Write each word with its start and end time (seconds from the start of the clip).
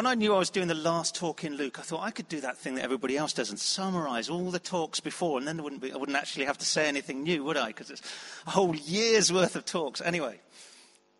when 0.00 0.06
I 0.06 0.14
knew 0.14 0.34
I 0.34 0.38
was 0.38 0.48
doing 0.48 0.66
the 0.66 0.74
last 0.74 1.14
talk 1.14 1.44
in 1.44 1.58
Luke, 1.58 1.78
I 1.78 1.82
thought 1.82 2.00
I 2.00 2.10
could 2.10 2.26
do 2.26 2.40
that 2.40 2.56
thing 2.56 2.76
that 2.76 2.84
everybody 2.84 3.18
else 3.18 3.34
does 3.34 3.50
and 3.50 3.58
summarize 3.58 4.30
all 4.30 4.50
the 4.50 4.58
talks 4.58 4.98
before, 4.98 5.36
and 5.36 5.46
then 5.46 5.62
wouldn't 5.62 5.82
be, 5.82 5.92
I 5.92 5.96
wouldn't 5.98 6.16
actually 6.16 6.46
have 6.46 6.56
to 6.56 6.64
say 6.64 6.88
anything 6.88 7.22
new, 7.22 7.44
would 7.44 7.58
I? 7.58 7.66
Because 7.66 7.90
it's 7.90 8.00
a 8.46 8.50
whole 8.50 8.74
year's 8.74 9.30
worth 9.30 9.56
of 9.56 9.66
talks. 9.66 10.00
Anyway, 10.00 10.40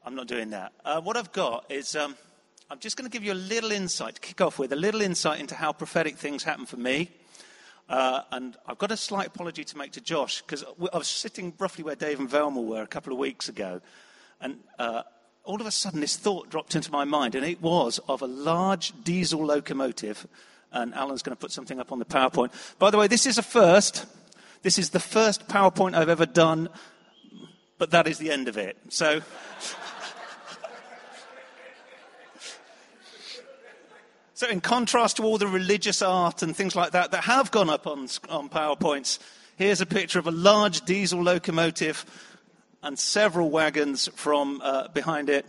I'm 0.03 0.15
not 0.15 0.29
doing 0.29 0.49
that. 0.51 0.73
Uh, 0.83 0.99
what 1.03 1.19
I've 1.19 1.31
got 1.31 1.71
is 1.71 1.95
um, 1.95 2.17
I'm 2.71 2.79
just 2.79 2.97
going 2.97 3.05
to 3.05 3.13
give 3.13 3.23
you 3.23 3.35
a 3.35 3.43
little 3.53 3.71
insight 3.71 4.15
to 4.15 4.21
kick 4.23 4.41
off 4.41 4.59
with, 4.59 4.73
a 4.73 4.77
little 4.77 5.03
insight 5.03 5.41
into 5.41 5.55
how 5.55 5.75
prophetic 5.75 6.17
things 6.17 6.43
happen 6.43 6.65
for 6.65 6.79
me. 6.79 7.11
Uh, 7.87 8.23
and 8.33 8.57
I've 8.67 8.79
got 8.79 8.93
a 8.93 8.97
slight 8.97 9.27
apology 9.27 9.63
to 9.63 9.77
make 9.77 9.93
to 9.93 10.01
Josh 10.01 10.41
because 10.41 10.65
I 10.91 10.97
was 10.97 11.07
sitting 11.07 11.53
roughly 11.59 11.85
where 11.85 11.97
Dave 11.97 12.19
and 12.19 12.31
Velma 12.31 12.63
were 12.63 12.81
a 12.81 12.87
couple 12.87 13.13
of 13.13 13.19
weeks 13.19 13.51
ago, 13.51 13.83
and 14.41 14.57
uh, 14.79 15.03
all 15.51 15.61
of 15.61 15.67
a 15.67 15.73
sudden 15.73 16.01
this 16.01 16.17
thought 16.17 16.49
dropped 16.49 16.77
into 16.77 16.93
my 16.93 17.03
mind, 17.03 17.35
and 17.35 17.45
it 17.45 17.61
was 17.61 17.99
of 18.09 18.23
a 18.23 18.27
large 18.27 18.93
diesel 19.03 19.45
locomotive. 19.45 20.29
And 20.71 20.95
Alan's 20.95 21.25
going 21.25 21.37
to 21.37 21.41
put 21.41 21.51
something 21.51 21.81
up 21.81 21.91
on 21.91 21.99
the 21.99 22.05
PowerPoint. 22.05 22.53
By 22.79 22.93
the 22.93 22.99
way, 22.99 23.09
this 23.09 23.27
is 23.27 23.37
a 23.37 23.43
first. 23.43 24.07
This 24.63 24.79
is 24.79 24.91
the 24.91 25.01
first 25.01 25.49
PowerPoint 25.49 25.95
I've 25.97 26.09
ever 26.09 26.25
done, 26.25 26.69
but 27.79 27.91
that 27.91 28.07
is 28.07 28.19
the 28.19 28.31
end 28.31 28.47
of 28.47 28.57
it. 28.57 28.79
So. 28.89 29.21
So, 34.33 34.49
in 34.49 34.63
contrast 34.63 35.19
to 35.19 35.23
all 35.25 35.37
the 35.37 35.47
religious 35.47 36.01
art 36.01 36.43
and 36.43 36.57
things 36.57 36.75
like 36.75 36.93
that 36.93 37.11
that 37.11 37.25
have 37.25 37.51
gone 37.51 37.69
up 37.69 37.87
on, 37.87 38.09
on 38.31 38.49
PowerPoints, 38.49 39.19
here's 39.57 39.83
a 39.83 39.87
picture 39.87 40.19
of 40.19 40.27
a 40.27 40.31
large 40.31 40.81
diesel 40.87 41.23
locomotive 41.23 42.07
and 42.83 42.99
several 42.99 43.51
wagons 43.51 44.09
from 44.15 44.61
uh, 44.63 44.89
behind 44.89 45.29
it. 45.29 45.47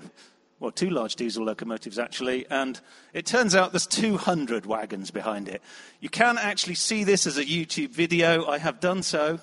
Well, 0.60 0.72
two 0.72 0.92
large 0.92 1.16
diesel 1.16 1.44
locomotives, 1.44 1.98
actually. 1.98 2.46
And 2.50 2.80
it 3.14 3.26
turns 3.26 3.56
out 3.56 3.72
there's 3.72 3.88
200 3.88 4.66
wagons 4.66 5.10
behind 5.10 5.48
it. 5.48 5.62
You 6.00 6.10
can 6.10 6.38
actually 6.38 6.76
see 6.76 7.04
this 7.04 7.26
as 7.26 7.38
a 7.38 7.46
YouTube 7.46 7.90
video. 7.90 8.46
I 8.46 8.60
have 8.60 8.80
done 8.80 9.02
so. 9.02 9.40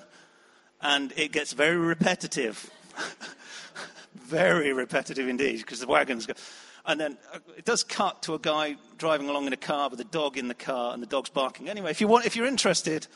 And 0.81 1.11
it 1.17 1.33
gets 1.33 1.51
very 1.51 1.75
repetitive. 1.75 2.69
very 4.15 4.71
repetitive 4.71 5.27
indeed, 5.27 5.57
because 5.57 5.81
the 5.81 5.87
wagons 5.87 6.25
go. 6.25 6.33
And 6.85 6.99
then 6.99 7.17
uh, 7.33 7.39
it 7.57 7.65
does 7.65 7.83
cut 7.83 8.23
to 8.23 8.33
a 8.35 8.39
guy 8.39 8.77
driving 8.97 9.27
along 9.27 9.47
in 9.47 9.53
a 9.53 9.57
car 9.57 9.89
with 9.89 9.99
a 9.99 10.05
dog 10.05 10.37
in 10.37 10.47
the 10.47 10.53
car, 10.53 10.93
and 10.93 11.03
the 11.03 11.07
dog's 11.07 11.29
barking. 11.29 11.67
Anyway, 11.67 11.91
if, 11.91 11.99
you 11.99 12.07
want, 12.07 12.25
if 12.25 12.37
you're 12.37 12.47
interested, 12.47 13.07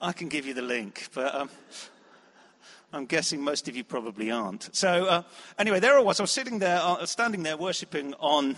I 0.00 0.12
can 0.12 0.28
give 0.28 0.46
you 0.46 0.54
the 0.54 0.62
link. 0.62 1.08
But 1.12 1.34
um, 1.34 1.50
I'm 2.92 3.06
guessing 3.06 3.42
most 3.42 3.68
of 3.68 3.76
you 3.76 3.84
probably 3.84 4.30
aren't. 4.30 4.74
So, 4.74 5.06
uh, 5.06 5.22
anyway, 5.58 5.80
there 5.80 5.96
I 5.96 6.02
was. 6.02 6.20
I 6.20 6.24
was 6.24 6.30
sitting 6.30 6.58
there, 6.58 6.78
uh, 6.82 7.06
standing 7.06 7.42
there, 7.42 7.56
worshipping 7.56 8.12
on 8.20 8.56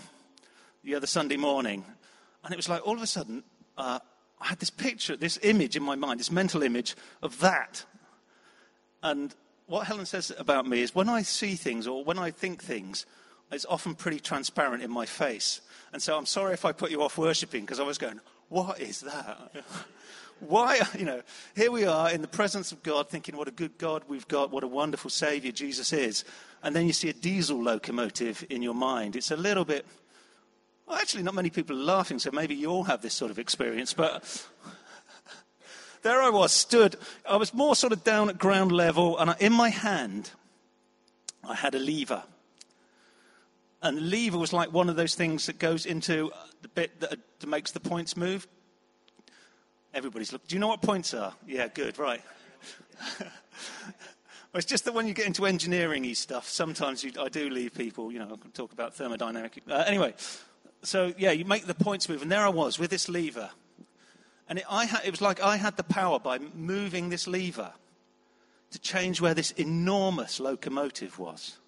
the 0.83 0.95
other 0.95 1.07
Sunday 1.07 1.37
morning. 1.37 1.85
And 2.43 2.53
it 2.53 2.57
was 2.57 2.67
like 2.67 2.85
all 2.85 2.95
of 2.95 3.01
a 3.01 3.07
sudden, 3.07 3.43
uh, 3.77 3.99
I 4.41 4.47
had 4.47 4.59
this 4.59 4.69
picture, 4.69 5.15
this 5.15 5.39
image 5.41 5.77
in 5.77 5.83
my 5.83 5.95
mind, 5.95 6.19
this 6.19 6.31
mental 6.31 6.63
image 6.63 6.95
of 7.21 7.39
that. 7.39 7.85
And 9.01 9.33
what 9.67 9.87
Helen 9.87 10.05
says 10.05 10.33
about 10.37 10.67
me 10.67 10.81
is 10.81 10.93
when 10.93 11.07
I 11.07 11.21
see 11.21 11.55
things 11.55 11.87
or 11.87 12.03
when 12.03 12.19
I 12.19 12.31
think 12.31 12.61
things, 12.61 13.05
it's 13.51 13.65
often 13.65 13.95
pretty 13.95 14.19
transparent 14.19 14.83
in 14.83 14.91
my 14.91 15.05
face. 15.05 15.61
And 15.93 16.01
so 16.01 16.17
I'm 16.17 16.25
sorry 16.25 16.53
if 16.53 16.65
I 16.65 16.73
put 16.73 16.91
you 16.91 17.01
off 17.03 17.17
worshipping 17.17 17.61
because 17.61 17.79
I 17.79 17.83
was 17.83 17.97
going, 17.97 18.19
what 18.49 18.79
is 18.79 19.01
that? 19.01 19.51
Why, 20.39 20.81
you 20.97 21.05
know, 21.05 21.21
here 21.55 21.71
we 21.71 21.85
are 21.85 22.11
in 22.11 22.21
the 22.21 22.27
presence 22.27 22.71
of 22.71 22.83
God 22.83 23.09
thinking 23.09 23.37
what 23.37 23.47
a 23.47 23.51
good 23.51 23.77
God 23.77 24.03
we've 24.07 24.27
got, 24.27 24.51
what 24.51 24.63
a 24.63 24.67
wonderful 24.67 25.09
Savior 25.09 25.51
Jesus 25.51 25.93
is. 25.93 26.25
And 26.61 26.75
then 26.75 26.87
you 26.87 26.93
see 26.93 27.09
a 27.09 27.13
diesel 27.13 27.61
locomotive 27.61 28.45
in 28.49 28.61
your 28.61 28.73
mind. 28.73 29.15
It's 29.15 29.31
a 29.31 29.37
little 29.37 29.63
bit, 29.63 29.85
well, 30.85 30.97
actually, 30.97 31.23
not 31.23 31.35
many 31.35 31.49
people 31.49 31.75
are 31.75 31.83
laughing, 31.83 32.19
so 32.19 32.31
maybe 32.31 32.53
you 32.53 32.69
all 32.69 32.83
have 32.83 33.01
this 33.01 33.13
sort 33.13 33.31
of 33.31 33.39
experience. 33.39 33.93
But 33.93 34.45
there 36.01 36.21
I 36.21 36.29
was, 36.29 36.51
stood. 36.51 36.97
I 37.27 37.37
was 37.37 37.53
more 37.53 37.75
sort 37.75 37.93
of 37.93 38.03
down 38.03 38.29
at 38.29 38.37
ground 38.37 38.71
level, 38.71 39.17
and 39.17 39.35
in 39.39 39.53
my 39.53 39.69
hand, 39.69 40.31
I 41.43 41.55
had 41.55 41.75
a 41.75 41.79
lever. 41.79 42.23
And 43.85 44.09
lever 44.09 44.39
was 44.39 44.51
like 44.51 44.73
one 44.73 44.89
of 44.89 44.95
those 44.95 45.13
things 45.13 45.45
that 45.45 45.59
goes 45.59 45.85
into 45.85 46.31
the 46.63 46.67
bit 46.69 46.99
that, 47.01 47.19
that 47.39 47.47
makes 47.47 47.69
the 47.69 47.79
points 47.79 48.17
move. 48.17 48.47
Everybody's 49.93 50.33
looking. 50.33 50.47
Do 50.47 50.55
you 50.55 50.59
know 50.59 50.69
what 50.69 50.81
points 50.81 51.13
are? 51.13 51.35
Yeah, 51.45 51.67
good, 51.67 51.99
right. 51.99 52.23
well, 53.19 53.29
it's 54.55 54.65
just 54.65 54.85
that 54.85 54.95
when 54.95 55.07
you 55.07 55.13
get 55.13 55.27
into 55.27 55.45
engineering 55.45 56.11
stuff, 56.15 56.49
sometimes 56.49 57.03
you, 57.03 57.11
I 57.21 57.29
do 57.29 57.47
leave 57.47 57.75
people, 57.75 58.11
you 58.11 58.17
know, 58.17 58.25
I 58.25 58.37
can 58.37 58.49
talk 58.53 58.73
about 58.73 58.97
thermodynamic. 58.97 59.51
Uh, 59.69 59.83
anyway, 59.85 60.15
so 60.81 61.13
yeah, 61.15 61.29
you 61.29 61.45
make 61.45 61.67
the 61.67 61.75
points 61.75 62.09
move. 62.09 62.23
And 62.23 62.31
there 62.31 62.43
I 62.43 62.49
was 62.49 62.79
with 62.79 62.89
this 62.89 63.07
lever. 63.07 63.51
And 64.49 64.57
it, 64.57 64.65
I 64.67 65.01
it 65.05 65.11
was 65.11 65.21
like 65.21 65.41
I 65.41 65.57
had 65.57 65.77
the 65.77 65.83
power 65.83 66.17
by 66.17 66.39
moving 66.39 67.09
this 67.09 67.27
lever 67.27 67.71
to 68.71 68.79
change 68.79 69.21
where 69.21 69.35
this 69.35 69.51
enormous 69.51 70.39
locomotive 70.39 71.19
was 71.19 71.59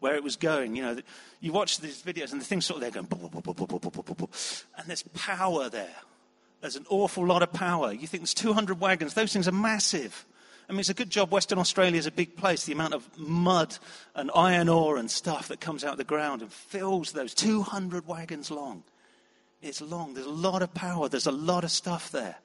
where 0.00 0.14
it 0.14 0.22
was 0.22 0.36
going. 0.36 0.76
You 0.76 0.82
know, 0.82 0.98
you 1.40 1.52
watch 1.52 1.80
these 1.80 2.02
videos 2.02 2.32
and 2.32 2.40
the 2.40 2.44
thing's 2.44 2.66
sort 2.66 2.82
of 2.82 2.92
there 2.92 3.02
going, 3.02 3.08
and 4.76 4.86
there's 4.86 5.02
power 5.14 5.68
there. 5.68 5.96
There's 6.60 6.76
an 6.76 6.86
awful 6.88 7.26
lot 7.26 7.42
of 7.42 7.52
power. 7.52 7.92
You 7.92 8.06
think 8.06 8.22
there's 8.22 8.34
200 8.34 8.80
wagons. 8.80 9.14
Those 9.14 9.32
things 9.32 9.46
are 9.46 9.52
massive. 9.52 10.26
I 10.68 10.72
mean, 10.72 10.80
it's 10.80 10.88
a 10.88 10.94
good 10.94 11.10
job 11.10 11.30
Western 11.30 11.58
Australia 11.58 11.98
is 11.98 12.06
a 12.06 12.10
big 12.10 12.36
place. 12.36 12.64
The 12.64 12.72
amount 12.72 12.94
of 12.94 13.08
mud 13.18 13.78
and 14.14 14.30
iron 14.34 14.68
ore 14.68 14.96
and 14.96 15.10
stuff 15.10 15.48
that 15.48 15.60
comes 15.60 15.84
out 15.84 15.92
of 15.92 15.98
the 15.98 16.04
ground 16.04 16.42
and 16.42 16.52
fills 16.52 17.12
those 17.12 17.34
200 17.34 18.06
wagons 18.06 18.50
long. 18.50 18.82
It's 19.62 19.80
long. 19.80 20.14
There's 20.14 20.26
a 20.26 20.30
lot 20.30 20.62
of 20.62 20.74
power. 20.74 21.08
There's 21.08 21.26
a 21.26 21.32
lot 21.32 21.62
of 21.62 21.70
stuff 21.70 22.10
there. 22.10 22.36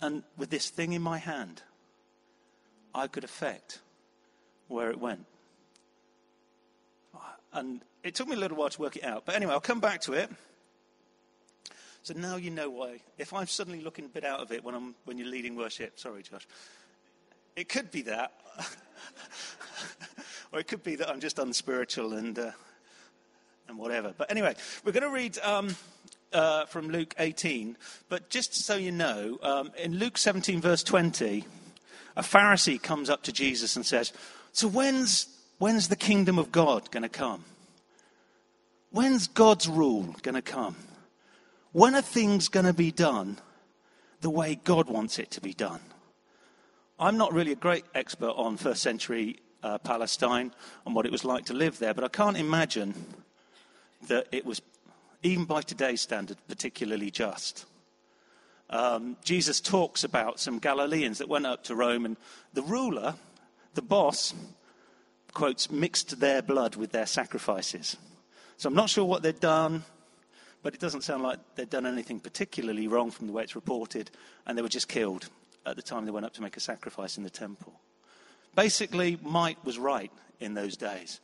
And 0.00 0.22
with 0.36 0.50
this 0.50 0.70
thing 0.70 0.92
in 0.92 1.02
my 1.02 1.18
hand, 1.18 1.62
I 2.94 3.08
could 3.08 3.24
affect 3.24 3.80
where 4.68 4.90
it 4.90 4.98
went. 4.98 5.26
And 7.52 7.82
it 8.02 8.14
took 8.14 8.28
me 8.28 8.34
a 8.34 8.38
little 8.38 8.56
while 8.56 8.70
to 8.70 8.80
work 8.80 8.96
it 8.96 9.04
out. 9.04 9.24
But 9.26 9.34
anyway, 9.34 9.52
I'll 9.52 9.60
come 9.60 9.80
back 9.80 10.00
to 10.02 10.14
it. 10.14 10.30
So 12.02 12.14
now 12.14 12.36
you 12.36 12.50
know 12.50 12.68
why. 12.68 13.00
If 13.18 13.32
I'm 13.32 13.46
suddenly 13.46 13.80
looking 13.80 14.06
a 14.06 14.08
bit 14.08 14.24
out 14.24 14.40
of 14.40 14.50
it 14.50 14.64
when, 14.64 14.74
I'm, 14.74 14.94
when 15.04 15.18
you're 15.18 15.28
leading 15.28 15.54
worship, 15.54 15.98
sorry, 15.98 16.22
Josh. 16.22 16.48
It 17.54 17.68
could 17.68 17.90
be 17.90 18.02
that. 18.02 18.32
or 20.52 20.58
it 20.58 20.66
could 20.66 20.82
be 20.82 20.96
that 20.96 21.08
I'm 21.08 21.20
just 21.20 21.38
unspiritual 21.38 22.14
and, 22.14 22.38
uh, 22.38 22.50
and 23.68 23.78
whatever. 23.78 24.14
But 24.16 24.30
anyway, 24.30 24.56
we're 24.84 24.92
going 24.92 25.04
to 25.04 25.10
read 25.10 25.38
um, 25.38 25.76
uh, 26.32 26.66
from 26.66 26.88
Luke 26.88 27.14
18. 27.18 27.76
But 28.08 28.30
just 28.30 28.54
so 28.54 28.76
you 28.76 28.90
know, 28.90 29.38
um, 29.42 29.70
in 29.78 29.98
Luke 29.98 30.18
17, 30.18 30.60
verse 30.60 30.82
20, 30.82 31.44
a 32.16 32.22
Pharisee 32.22 32.82
comes 32.82 33.10
up 33.10 33.22
to 33.24 33.32
Jesus 33.32 33.76
and 33.76 33.86
says, 33.86 34.12
So 34.52 34.68
when's, 34.68 35.26
when's 35.62 35.86
the 35.86 35.94
kingdom 35.94 36.40
of 36.40 36.50
God 36.50 36.90
going 36.90 37.04
to 37.04 37.08
come? 37.08 37.44
When's 38.90 39.28
God's 39.28 39.68
rule 39.68 40.16
going 40.22 40.34
to 40.34 40.42
come? 40.42 40.74
When 41.70 41.94
are 41.94 42.02
things 42.02 42.48
going 42.48 42.66
to 42.66 42.72
be 42.72 42.90
done 42.90 43.38
the 44.22 44.28
way 44.28 44.56
God 44.56 44.90
wants 44.90 45.20
it 45.20 45.30
to 45.30 45.40
be 45.40 45.54
done? 45.54 45.78
I'm 46.98 47.16
not 47.16 47.32
really 47.32 47.52
a 47.52 47.54
great 47.54 47.84
expert 47.94 48.32
on 48.32 48.56
first 48.56 48.82
century 48.82 49.36
uh, 49.62 49.78
Palestine 49.78 50.52
and 50.84 50.96
what 50.96 51.06
it 51.06 51.12
was 51.12 51.24
like 51.24 51.44
to 51.44 51.54
live 51.54 51.78
there, 51.78 51.94
but 51.94 52.02
I 52.02 52.08
can't 52.08 52.36
imagine 52.36 52.92
that 54.08 54.26
it 54.32 54.44
was, 54.44 54.60
even 55.22 55.44
by 55.44 55.62
today's 55.62 56.00
standard, 56.00 56.38
particularly 56.48 57.12
just. 57.12 57.66
Um, 58.68 59.16
Jesus 59.22 59.60
talks 59.60 60.02
about 60.02 60.40
some 60.40 60.58
Galileans 60.58 61.18
that 61.18 61.28
went 61.28 61.46
up 61.46 61.62
to 61.64 61.76
Rome, 61.76 62.04
and 62.04 62.16
the 62.52 62.62
ruler, 62.62 63.14
the 63.74 63.82
boss, 63.82 64.34
quotes, 65.32 65.70
mixed 65.70 66.20
their 66.20 66.42
blood 66.42 66.76
with 66.76 66.92
their 66.92 67.06
sacrifices. 67.06 67.96
So 68.56 68.68
I'm 68.68 68.74
not 68.74 68.90
sure 68.90 69.04
what 69.04 69.22
they'd 69.22 69.40
done. 69.40 69.84
But 70.62 70.74
it 70.74 70.80
doesn't 70.80 71.02
sound 71.02 71.22
like 71.24 71.40
they'd 71.56 71.68
done 71.68 71.86
anything 71.86 72.20
particularly 72.20 72.86
wrong 72.86 73.10
from 73.10 73.26
the 73.26 73.32
way 73.32 73.42
it's 73.42 73.56
reported, 73.56 74.10
and 74.46 74.56
they 74.56 74.62
were 74.62 74.68
just 74.68 74.88
killed 74.88 75.28
at 75.66 75.76
the 75.76 75.82
time 75.82 76.04
they 76.04 76.10
went 76.10 76.26
up 76.26 76.34
to 76.34 76.42
make 76.42 76.56
a 76.56 76.60
sacrifice 76.60 77.16
in 77.16 77.24
the 77.24 77.30
temple. 77.30 77.80
Basically, 78.54 79.18
might 79.22 79.62
was 79.64 79.78
right 79.78 80.12
in 80.40 80.54
those 80.54 80.76
days. 80.76 81.20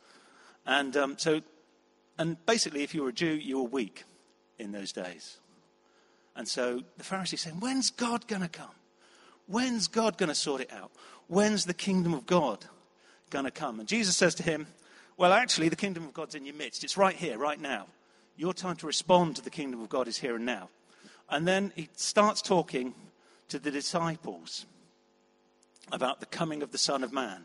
And 0.65 0.95
um, 0.97 1.17
so, 1.17 1.41
and 2.17 2.43
basically, 2.45 2.83
if 2.83 2.93
you 2.93 3.03
were 3.03 3.09
a 3.09 3.13
Jew, 3.13 3.27
you 3.27 3.59
were 3.59 3.69
weak 3.69 4.03
in 4.57 4.71
those 4.71 4.91
days. 4.91 5.37
And 6.35 6.47
so 6.47 6.81
the 6.97 7.03
Pharisees 7.03 7.41
saying, 7.41 7.59
When's 7.59 7.91
God 7.91 8.27
going 8.27 8.41
to 8.41 8.49
come? 8.49 8.67
When's 9.47 9.87
God 9.87 10.17
going 10.17 10.29
to 10.29 10.35
sort 10.35 10.61
it 10.61 10.71
out? 10.71 10.91
When's 11.27 11.65
the 11.65 11.73
kingdom 11.73 12.13
of 12.13 12.25
God 12.25 12.65
going 13.29 13.45
to 13.45 13.51
come? 13.51 13.79
And 13.79 13.87
Jesus 13.87 14.15
says 14.15 14.35
to 14.35 14.43
him, 14.43 14.67
Well, 15.17 15.33
actually, 15.33 15.69
the 15.69 15.75
kingdom 15.75 16.05
of 16.05 16.13
God's 16.13 16.35
in 16.35 16.45
your 16.45 16.55
midst. 16.55 16.83
It's 16.83 16.97
right 16.97 17.15
here, 17.15 17.37
right 17.37 17.59
now. 17.59 17.87
Your 18.35 18.53
time 18.53 18.75
to 18.77 18.87
respond 18.87 19.35
to 19.35 19.41
the 19.41 19.49
kingdom 19.49 19.81
of 19.81 19.89
God 19.89 20.07
is 20.07 20.17
here 20.17 20.35
and 20.35 20.45
now. 20.45 20.69
And 21.29 21.47
then 21.47 21.73
he 21.75 21.89
starts 21.95 22.41
talking 22.41 22.93
to 23.49 23.59
the 23.59 23.71
disciples 23.71 24.65
about 25.91 26.19
the 26.19 26.25
coming 26.25 26.63
of 26.63 26.71
the 26.71 26.77
Son 26.77 27.03
of 27.03 27.11
Man, 27.11 27.43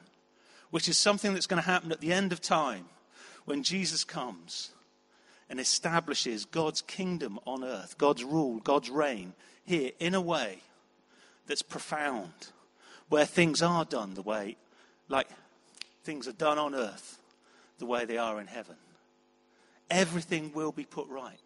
which 0.70 0.88
is 0.88 0.96
something 0.96 1.34
that's 1.34 1.46
going 1.46 1.62
to 1.62 1.68
happen 1.68 1.92
at 1.92 2.00
the 2.00 2.12
end 2.12 2.32
of 2.32 2.40
time 2.40 2.84
when 3.44 3.62
Jesus 3.62 4.04
comes. 4.04 4.70
and 5.48 5.60
establishes 5.60 6.46
God's 6.46 6.82
kingdom 6.82 7.38
on 7.46 7.62
earth, 7.62 7.98
God's 7.98 8.24
rule, 8.24 8.60
God's 8.60 8.90
reign 8.90 9.34
here 9.64 9.92
in 9.98 10.14
a 10.14 10.20
way 10.20 10.60
that's 11.46 11.62
profound, 11.62 12.32
where 13.08 13.26
things 13.26 13.62
are 13.62 13.84
done 13.84 14.14
the 14.14 14.22
way, 14.22 14.56
like 15.08 15.28
things 16.04 16.28
are 16.28 16.32
done 16.32 16.58
on 16.58 16.74
earth 16.74 17.18
the 17.78 17.86
way 17.86 18.04
they 18.04 18.18
are 18.18 18.40
in 18.40 18.46
heaven. 18.46 18.76
Everything 19.90 20.52
will 20.54 20.72
be 20.72 20.84
put 20.84 21.08
right. 21.08 21.40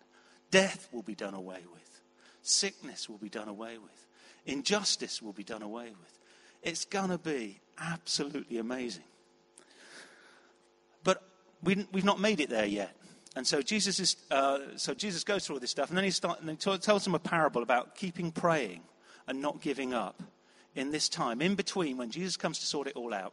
Death 0.51 0.89
will 0.93 1.03
be 1.03 1.15
done 1.15 1.35
away 1.35 1.61
with. 1.73 2.01
Sickness 2.43 3.09
will 3.09 3.19
be 3.19 3.29
done 3.29 3.49
away 3.49 3.79
with. 3.79 4.07
Injustice 4.47 5.23
will 5.23 5.33
be 5.33 5.45
done 5.45 5.63
away 5.63 5.87
with. 5.87 6.19
It's 6.63 6.85
going 6.85 7.11
to 7.11 7.19
be 7.19 7.61
absolutely 7.79 8.59
amazing. 8.59 9.05
But 11.05 11.23
we, 11.63 11.87
we've 11.93 12.05
not 12.05 12.21
made 12.21 12.41
it 12.41 12.51
there 12.51 12.67
yet. 12.67 12.95
And 13.37 13.47
so 13.47 13.63
Jesus, 13.63 14.01
is, 14.01 14.17
uh, 14.31 14.59
so 14.77 14.95
Jesus 14.95 15.23
goes 15.23 15.47
through 15.47 15.57
all 15.57 15.61
this 15.61 15.71
stuff, 15.71 15.91
and 15.91 15.97
then 15.97 16.05
he, 16.05 16.11
start, 16.11 16.41
and 16.41 16.51
he 16.51 16.57
t- 16.57 16.79
tells 16.79 17.05
them 17.05 17.15
a 17.15 17.19
parable 17.19 17.63
about 17.63 17.95
keeping 17.95 18.33
praying 18.33 18.81
and 19.27 19.41
not 19.41 19.61
giving 19.61 19.95
up 19.95 20.23
in 20.75 20.91
this 20.91 21.09
time, 21.09 21.43
in 21.43 21.55
between 21.55 21.97
when 21.97 22.11
Jesus 22.11 22.37
comes 22.37 22.59
to 22.61 22.67
sort 22.67 22.87
it 22.87 22.97
all 22.97 23.13
out, 23.13 23.33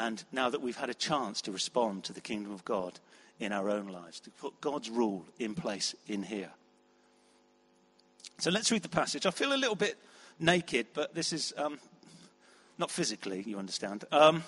and 0.00 0.24
now 0.32 0.48
that 0.48 0.62
we've 0.62 0.78
had 0.78 0.88
a 0.88 0.94
chance 0.94 1.42
to 1.42 1.52
respond 1.52 2.04
to 2.04 2.14
the 2.14 2.22
kingdom 2.22 2.52
of 2.52 2.64
God 2.64 2.98
in 3.38 3.52
our 3.52 3.68
own 3.68 3.88
lives, 3.88 4.18
to 4.20 4.30
put 4.30 4.58
God's 4.62 4.88
rule 4.88 5.26
in 5.38 5.54
place 5.54 5.94
in 6.06 6.22
here. 6.22 6.48
So 8.38 8.50
let's 8.50 8.72
read 8.72 8.82
the 8.82 8.88
passage. 8.88 9.26
I 9.26 9.30
feel 9.30 9.52
a 9.52 9.60
little 9.60 9.76
bit 9.76 9.98
naked, 10.38 10.86
but 10.94 11.14
this 11.14 11.34
is 11.34 11.52
um, 11.58 11.78
not 12.78 12.90
physically, 12.90 13.42
you 13.46 13.58
understand. 13.58 14.06
Um, 14.10 14.42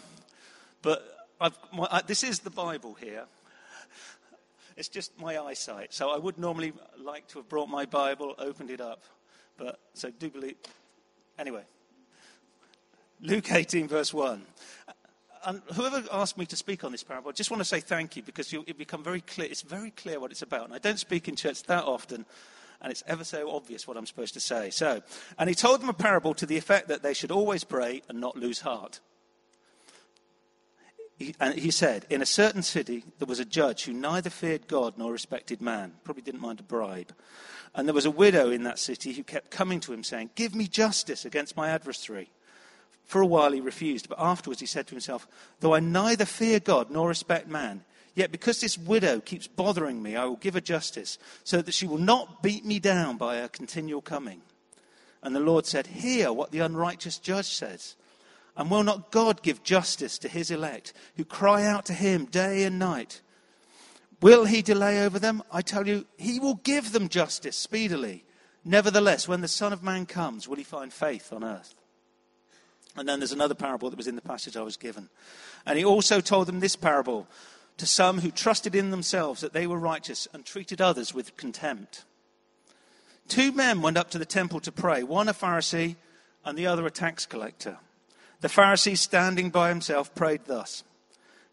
but 0.80 1.06
my, 1.38 1.86
I, 1.90 2.00
this 2.00 2.24
is 2.24 2.38
the 2.40 2.50
Bible 2.50 2.94
here. 2.94 3.24
It's 4.74 4.88
just 4.88 5.20
my 5.20 5.38
eyesight. 5.38 5.92
So 5.92 6.08
I 6.08 6.16
would 6.16 6.38
normally 6.38 6.72
like 6.98 7.28
to 7.28 7.40
have 7.40 7.48
brought 7.50 7.68
my 7.68 7.84
Bible, 7.84 8.34
opened 8.38 8.70
it 8.70 8.80
up. 8.80 9.02
But 9.58 9.78
so 9.92 10.08
do 10.08 10.30
believe. 10.30 10.56
Anyway, 11.38 11.64
Luke 13.20 13.52
18, 13.52 13.86
verse 13.86 14.14
1. 14.14 14.46
And 15.44 15.60
whoever 15.74 16.02
asked 16.12 16.38
me 16.38 16.46
to 16.46 16.56
speak 16.56 16.84
on 16.84 16.92
this 16.92 17.02
parable, 17.02 17.30
I 17.30 17.32
just 17.32 17.50
want 17.50 17.60
to 17.60 17.64
say 17.64 17.80
thank 17.80 18.16
you 18.16 18.22
because 18.22 18.52
you, 18.52 18.64
it 18.66 18.78
become 18.78 19.02
very 19.02 19.20
clear. 19.20 19.48
It's 19.50 19.62
very 19.62 19.90
clear 19.90 20.20
what 20.20 20.30
it's 20.30 20.42
about. 20.42 20.66
And 20.66 20.74
I 20.74 20.78
don't 20.78 20.98
speak 20.98 21.28
in 21.28 21.36
church 21.36 21.64
that 21.64 21.84
often, 21.84 22.24
and 22.80 22.90
it's 22.90 23.02
ever 23.06 23.24
so 23.24 23.50
obvious 23.50 23.86
what 23.86 23.96
I'm 23.96 24.06
supposed 24.06 24.34
to 24.34 24.40
say. 24.40 24.70
So, 24.70 25.02
and 25.38 25.48
he 25.48 25.54
told 25.54 25.80
them 25.80 25.88
a 25.88 25.94
parable 25.94 26.34
to 26.34 26.46
the 26.46 26.56
effect 26.56 26.88
that 26.88 27.02
they 27.02 27.14
should 27.14 27.30
always 27.30 27.64
pray 27.64 28.02
and 28.08 28.20
not 28.20 28.36
lose 28.36 28.60
heart. 28.60 29.00
He, 31.18 31.34
and 31.40 31.58
he 31.58 31.70
said, 31.70 32.06
In 32.10 32.22
a 32.22 32.26
certain 32.26 32.62
city, 32.62 33.04
there 33.18 33.26
was 33.26 33.40
a 33.40 33.44
judge 33.44 33.84
who 33.84 33.92
neither 33.92 34.30
feared 34.30 34.68
God 34.68 34.94
nor 34.96 35.12
respected 35.12 35.60
man, 35.60 35.94
probably 36.04 36.22
didn't 36.22 36.40
mind 36.40 36.60
a 36.60 36.64
bribe. 36.64 37.14
And 37.74 37.88
there 37.88 37.94
was 37.94 38.06
a 38.06 38.10
widow 38.10 38.50
in 38.50 38.64
that 38.64 38.78
city 38.78 39.12
who 39.12 39.24
kept 39.24 39.50
coming 39.50 39.80
to 39.80 39.92
him, 39.92 40.04
saying, 40.04 40.30
Give 40.34 40.54
me 40.54 40.66
justice 40.66 41.24
against 41.24 41.56
my 41.56 41.68
adversary. 41.68 42.30
For 43.12 43.20
a 43.20 43.26
while 43.26 43.52
he 43.52 43.60
refused, 43.60 44.08
but 44.08 44.18
afterwards 44.18 44.60
he 44.60 44.66
said 44.66 44.86
to 44.86 44.94
himself, 44.94 45.28
Though 45.60 45.74
I 45.74 45.80
neither 45.80 46.24
fear 46.24 46.58
God 46.58 46.90
nor 46.90 47.08
respect 47.08 47.46
man, 47.46 47.84
yet 48.14 48.32
because 48.32 48.58
this 48.58 48.78
widow 48.78 49.20
keeps 49.20 49.46
bothering 49.46 50.02
me, 50.02 50.16
I 50.16 50.24
will 50.24 50.36
give 50.36 50.54
her 50.54 50.62
justice, 50.62 51.18
so 51.44 51.60
that 51.60 51.74
she 51.74 51.86
will 51.86 51.98
not 51.98 52.42
beat 52.42 52.64
me 52.64 52.78
down 52.78 53.18
by 53.18 53.36
her 53.36 53.48
continual 53.48 54.00
coming. 54.00 54.40
And 55.22 55.36
the 55.36 55.40
Lord 55.40 55.66
said, 55.66 55.88
Hear 55.88 56.32
what 56.32 56.52
the 56.52 56.60
unrighteous 56.60 57.18
judge 57.18 57.48
says. 57.48 57.96
And 58.56 58.70
will 58.70 58.82
not 58.82 59.10
God 59.10 59.42
give 59.42 59.62
justice 59.62 60.16
to 60.16 60.28
his 60.28 60.50
elect, 60.50 60.94
who 61.18 61.26
cry 61.26 61.66
out 61.66 61.84
to 61.86 61.92
him 61.92 62.24
day 62.24 62.64
and 62.64 62.78
night? 62.78 63.20
Will 64.22 64.46
he 64.46 64.62
delay 64.62 65.04
over 65.04 65.18
them? 65.18 65.42
I 65.52 65.60
tell 65.60 65.86
you, 65.86 66.06
he 66.16 66.40
will 66.40 66.54
give 66.54 66.92
them 66.92 67.10
justice 67.10 67.56
speedily. 67.58 68.24
Nevertheless, 68.64 69.28
when 69.28 69.42
the 69.42 69.48
Son 69.48 69.74
of 69.74 69.82
Man 69.82 70.06
comes, 70.06 70.48
will 70.48 70.56
he 70.56 70.64
find 70.64 70.90
faith 70.90 71.30
on 71.30 71.44
earth? 71.44 71.74
And 72.96 73.08
then 73.08 73.20
there's 73.20 73.32
another 73.32 73.54
parable 73.54 73.90
that 73.90 73.96
was 73.96 74.06
in 74.06 74.16
the 74.16 74.22
passage 74.22 74.56
I 74.56 74.62
was 74.62 74.76
given. 74.76 75.08
And 75.64 75.78
he 75.78 75.84
also 75.84 76.20
told 76.20 76.46
them 76.46 76.60
this 76.60 76.76
parable 76.76 77.26
to 77.78 77.86
some 77.86 78.20
who 78.20 78.30
trusted 78.30 78.74
in 78.74 78.90
themselves 78.90 79.40
that 79.40 79.52
they 79.52 79.66
were 79.66 79.78
righteous 79.78 80.28
and 80.32 80.44
treated 80.44 80.80
others 80.80 81.14
with 81.14 81.36
contempt. 81.36 82.04
Two 83.28 83.52
men 83.52 83.80
went 83.80 83.96
up 83.96 84.10
to 84.10 84.18
the 84.18 84.26
temple 84.26 84.60
to 84.60 84.72
pray, 84.72 85.02
one 85.02 85.28
a 85.28 85.32
Pharisee 85.32 85.96
and 86.44 86.58
the 86.58 86.66
other 86.66 86.86
a 86.86 86.90
tax 86.90 87.24
collector. 87.24 87.78
The 88.40 88.48
Pharisee, 88.48 88.98
standing 88.98 89.50
by 89.50 89.68
himself, 89.68 90.14
prayed 90.14 90.42
thus 90.46 90.84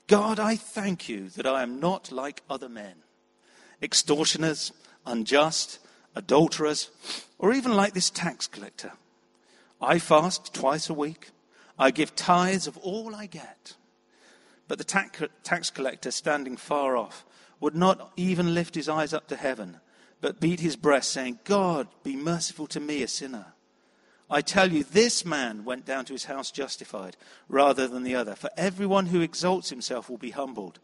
God, 0.07 0.39
I 0.39 0.55
thank 0.55 1.07
you 1.07 1.29
that 1.29 1.45
I 1.45 1.61
am 1.61 1.79
not 1.79 2.11
like 2.11 2.41
other 2.49 2.67
men, 2.67 2.95
extortioners, 3.81 4.73
unjust, 5.05 5.79
adulterers, 6.15 6.89
or 7.37 7.53
even 7.53 7.75
like 7.75 7.93
this 7.93 8.09
tax 8.09 8.47
collector. 8.47 8.93
I 9.81 9.99
fast 9.99 10.53
twice 10.53 10.89
a 10.89 10.93
week. 10.93 11.29
I 11.77 11.91
give 11.91 12.15
tithes 12.15 12.67
of 12.67 12.77
all 12.77 13.15
I 13.15 13.25
get. 13.25 13.75
But 14.67 14.77
the 14.77 15.29
tax 15.43 15.69
collector, 15.71 16.11
standing 16.11 16.57
far 16.57 16.95
off, 16.97 17.25
would 17.59 17.75
not 17.75 18.11
even 18.15 18.53
lift 18.53 18.75
his 18.75 18.89
eyes 18.89 19.13
up 19.13 19.27
to 19.27 19.35
heaven, 19.35 19.79
but 20.21 20.39
beat 20.39 20.59
his 20.59 20.75
breast, 20.75 21.11
saying, 21.11 21.39
God, 21.43 21.87
be 22.03 22.15
merciful 22.15 22.67
to 22.67 22.79
me, 22.79 23.01
a 23.01 23.07
sinner. 23.07 23.53
I 24.29 24.41
tell 24.41 24.71
you, 24.71 24.83
this 24.83 25.25
man 25.25 25.65
went 25.65 25.85
down 25.85 26.05
to 26.05 26.13
his 26.13 26.25
house 26.25 26.51
justified 26.51 27.17
rather 27.47 27.87
than 27.87 28.03
the 28.03 28.15
other. 28.15 28.35
For 28.35 28.51
everyone 28.55 29.07
who 29.07 29.21
exalts 29.21 29.71
himself 29.71 30.09
will 30.09 30.19
be 30.19 30.29
humbled, 30.31 30.79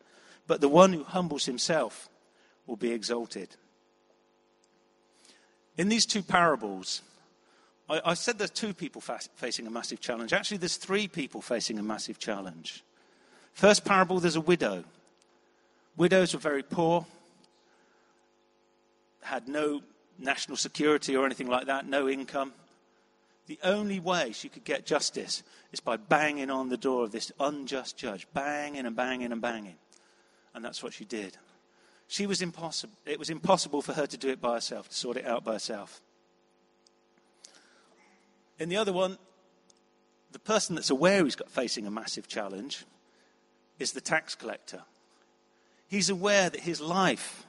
but 0.48 0.62
the 0.62 0.70
one 0.70 0.94
who 0.94 1.04
humbles 1.04 1.46
himself 1.46 2.10
will 2.66 2.76
be 2.76 2.92
exalted. 2.92 3.56
In 5.78 5.90
these 5.90 6.08
two 6.08 6.24
parables, 6.24 7.02
I, 7.90 8.02
I 8.06 8.14
said 8.14 8.38
there's 8.38 8.50
two 8.52 8.74
people 8.74 9.02
fa- 9.02 9.20
facing 9.36 9.68
a 9.68 9.72
massive 9.72 10.00
challenge. 10.00 10.34
Actually, 10.34 10.58
there's 10.58 10.78
three 10.78 11.08
people 11.08 11.42
facing 11.42 11.80
a 11.80 11.84
massive 11.84 12.20
challenge. 12.20 12.84
First 13.54 13.86
parable, 13.86 14.20
there's 14.20 14.36
a 14.36 14.42
widow. 14.42 14.84
Widows 15.98 16.34
were 16.34 16.40
very 16.40 16.64
poor, 16.64 17.06
had 19.22 19.48
no 19.48 19.82
national 20.20 20.58
security 20.58 21.16
or 21.16 21.26
anything 21.26 21.48
like 21.48 21.68
that, 21.68 21.88
no 21.88 22.10
income. 22.10 22.54
The 23.48 23.60
only 23.64 24.00
way 24.00 24.32
she 24.34 24.50
could 24.50 24.64
get 24.64 24.86
justice 24.86 25.44
is 25.72 25.80
by 25.80 25.98
banging 25.98 26.50
on 26.50 26.70
the 26.70 26.78
door 26.78 27.04
of 27.04 27.12
this 27.12 27.32
unjust 27.40 27.96
judge, 27.98 28.28
banging 28.34 28.86
and 28.86 28.96
banging 28.96 29.32
and 29.32 29.42
banging. 29.42 29.76
And 30.54 30.66
that's 30.66 30.82
what 30.82 30.94
she 30.94 31.06
did. 31.06 31.38
She 32.08 32.28
was 32.28 32.42
impossible. 32.42 32.94
It 33.06 33.20
was 33.20 33.30
impossible 33.30 33.82
for 33.82 33.94
her 33.94 34.08
to 34.08 34.18
do 34.18 34.30
it 34.30 34.42
by 34.42 34.56
herself, 34.56 34.90
to 34.90 34.96
sort 34.96 35.18
it 35.18 35.26
out 35.26 35.44
by 35.44 35.54
herself. 35.54 36.02
In 38.60 38.70
the 38.70 38.78
other 38.78 38.94
one, 38.94 39.18
the 40.32 40.40
person 40.40 40.76
that's 40.76 40.90
aware 40.90 41.24
he's 41.24 41.36
got 41.36 41.50
facing 41.50 41.88
a 41.88 41.92
massive 41.92 42.28
challenge 42.28 42.86
is 43.80 43.92
the 43.92 44.02
tax 44.02 44.36
collector. 44.36 44.84
He's 45.88 46.10
aware 46.10 46.50
that 46.50 46.62
his 46.62 46.82
life 46.82 47.46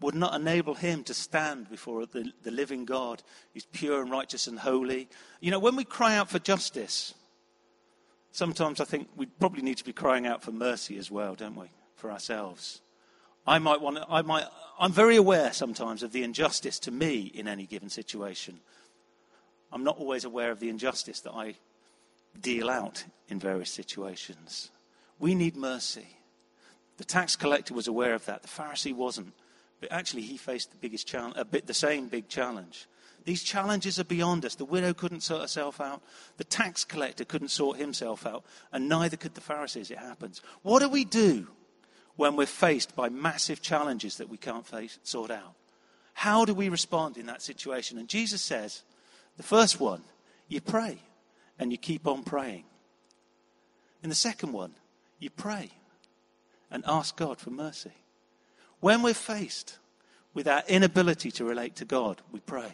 would 0.00 0.14
not 0.14 0.34
enable 0.34 0.74
him 0.74 1.04
to 1.04 1.14
stand 1.14 1.70
before 1.70 2.06
the, 2.06 2.32
the 2.42 2.50
living 2.50 2.84
God 2.84 3.22
who's 3.52 3.66
pure 3.66 4.02
and 4.02 4.10
righteous 4.10 4.46
and 4.46 4.58
holy. 4.58 5.08
You 5.40 5.50
know, 5.50 5.58
when 5.58 5.76
we 5.76 5.84
cry 5.84 6.16
out 6.16 6.28
for 6.28 6.38
justice, 6.38 7.14
sometimes 8.32 8.80
I 8.80 8.84
think 8.84 9.08
we 9.16 9.26
probably 9.26 9.62
need 9.62 9.78
to 9.78 9.84
be 9.84 9.92
crying 9.92 10.26
out 10.26 10.42
for 10.42 10.50
mercy 10.50 10.98
as 10.98 11.10
well, 11.10 11.34
don't 11.34 11.54
we, 11.54 11.66
for 11.94 12.10
ourselves. 12.10 12.80
I 13.46 13.58
might 13.58 13.80
want 13.80 13.96
to, 13.96 14.06
I 14.08 14.22
might, 14.22 14.46
I'm 14.78 14.92
very 14.92 15.16
aware 15.16 15.52
sometimes 15.52 16.02
of 16.02 16.12
the 16.12 16.22
injustice 16.22 16.78
to 16.80 16.90
me 16.90 17.30
in 17.34 17.48
any 17.48 17.66
given 17.66 17.88
situation. 17.88 18.60
I'm 19.72 19.84
not 19.84 19.98
always 19.98 20.24
aware 20.24 20.50
of 20.50 20.60
the 20.60 20.68
injustice 20.68 21.20
that 21.20 21.32
I 21.32 21.54
deal 22.40 22.68
out 22.70 23.04
in 23.28 23.38
various 23.38 23.70
situations. 23.70 24.70
We 25.18 25.34
need 25.34 25.56
mercy. 25.56 26.06
The 26.98 27.04
tax 27.04 27.36
collector 27.36 27.74
was 27.74 27.88
aware 27.88 28.14
of 28.14 28.24
that. 28.26 28.42
The 28.42 28.48
Pharisee 28.48 28.94
wasn't. 28.94 29.32
But 29.80 29.90
actually, 29.90 30.22
he 30.22 30.36
faced 30.36 30.70
the 30.70 30.76
biggest 30.76 31.06
challenge, 31.06 31.34
a 31.36 31.44
bit 31.44 31.66
the 31.66 31.74
same 31.74 32.08
big 32.08 32.28
challenge. 32.28 32.86
These 33.24 33.42
challenges 33.42 33.98
are 33.98 34.04
beyond 34.04 34.44
us. 34.44 34.56
The 34.56 34.64
widow 34.64 34.92
couldn't 34.92 35.22
sort 35.22 35.42
herself 35.42 35.80
out. 35.80 36.02
The 36.36 36.44
tax 36.44 36.84
collector 36.84 37.24
couldn't 37.24 37.48
sort 37.48 37.78
himself 37.78 38.26
out. 38.26 38.44
And 38.72 38.88
neither 38.88 39.16
could 39.16 39.34
the 39.34 39.40
Pharisees. 39.40 39.90
It 39.90 39.98
happens. 39.98 40.42
What 40.62 40.80
do 40.80 40.88
we 40.88 41.04
do 41.04 41.48
when 42.16 42.36
we're 42.36 42.46
faced 42.46 42.94
by 42.94 43.08
massive 43.08 43.62
challenges 43.62 44.16
that 44.16 44.28
we 44.28 44.36
can't 44.36 44.66
face, 44.66 44.98
sort 45.02 45.30
out? 45.30 45.54
How 46.14 46.44
do 46.44 46.52
we 46.52 46.68
respond 46.68 47.16
in 47.16 47.26
that 47.26 47.42
situation? 47.42 47.98
And 47.98 48.08
Jesus 48.08 48.42
says, 48.42 48.82
the 49.42 49.48
first 49.48 49.80
one, 49.80 50.02
you 50.46 50.60
pray 50.60 50.98
and 51.58 51.72
you 51.72 51.78
keep 51.78 52.06
on 52.06 52.22
praying. 52.22 52.62
In 54.02 54.08
the 54.08 54.14
second 54.14 54.52
one, 54.52 54.72
you 55.18 55.30
pray 55.30 55.70
and 56.70 56.84
ask 56.86 57.16
God 57.16 57.40
for 57.40 57.50
mercy. 57.50 57.90
When 58.78 59.02
we're 59.02 59.14
faced 59.14 59.78
with 60.32 60.46
our 60.46 60.62
inability 60.68 61.32
to 61.32 61.44
relate 61.44 61.74
to 61.76 61.84
God, 61.84 62.22
we 62.30 62.38
pray. 62.38 62.72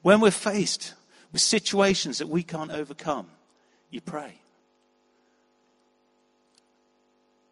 When 0.00 0.20
we're 0.20 0.30
faced 0.30 0.94
with 1.30 1.42
situations 1.42 2.18
that 2.18 2.28
we 2.28 2.42
can't 2.42 2.70
overcome, 2.70 3.26
you 3.90 4.00
pray. 4.00 4.40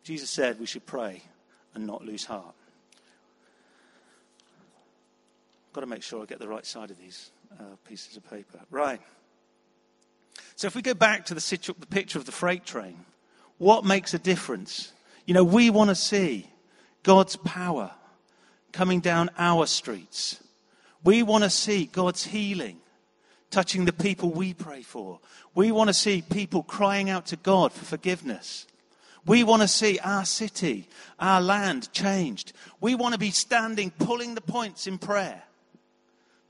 Jesus 0.02 0.30
said 0.30 0.58
we 0.58 0.66
should 0.66 0.86
pray 0.86 1.22
and 1.74 1.86
not 1.86 2.06
lose 2.06 2.24
heart. 2.24 2.54
I've 5.68 5.74
got 5.74 5.80
to 5.82 5.86
make 5.86 6.02
sure 6.02 6.22
I 6.22 6.24
get 6.24 6.38
the 6.38 6.48
right 6.48 6.64
side 6.64 6.90
of 6.90 6.98
these 6.98 7.30
uh, 7.58 7.62
pieces 7.84 8.16
of 8.16 8.28
paper. 8.28 8.60
Right. 8.70 9.00
So 10.56 10.66
if 10.66 10.74
we 10.74 10.82
go 10.82 10.94
back 10.94 11.26
to 11.26 11.34
the, 11.34 11.40
situ- 11.40 11.74
the 11.78 11.86
picture 11.86 12.18
of 12.18 12.24
the 12.24 12.32
freight 12.32 12.64
train, 12.64 13.04
what 13.58 13.84
makes 13.84 14.14
a 14.14 14.18
difference? 14.18 14.92
You 15.26 15.34
know, 15.34 15.44
we 15.44 15.70
want 15.70 15.90
to 15.90 15.94
see 15.94 16.48
God's 17.02 17.36
power 17.36 17.90
coming 18.72 19.00
down 19.00 19.30
our 19.38 19.66
streets. 19.66 20.42
We 21.04 21.22
want 21.22 21.44
to 21.44 21.50
see 21.50 21.86
God's 21.86 22.24
healing 22.24 22.78
touching 23.50 23.84
the 23.84 23.92
people 23.92 24.30
we 24.30 24.52
pray 24.52 24.82
for. 24.82 25.20
We 25.54 25.72
want 25.72 25.88
to 25.88 25.94
see 25.94 26.22
people 26.22 26.62
crying 26.62 27.08
out 27.08 27.26
to 27.26 27.36
God 27.36 27.72
for 27.72 27.84
forgiveness. 27.84 28.66
We 29.26 29.44
want 29.44 29.62
to 29.62 29.68
see 29.68 29.98
our 29.98 30.24
city, 30.24 30.88
our 31.18 31.40
land 31.40 31.92
changed. 31.92 32.52
We 32.80 32.94
want 32.94 33.14
to 33.14 33.18
be 33.18 33.30
standing, 33.30 33.90
pulling 33.90 34.34
the 34.34 34.40
points 34.40 34.86
in 34.86 34.98
prayer, 34.98 35.42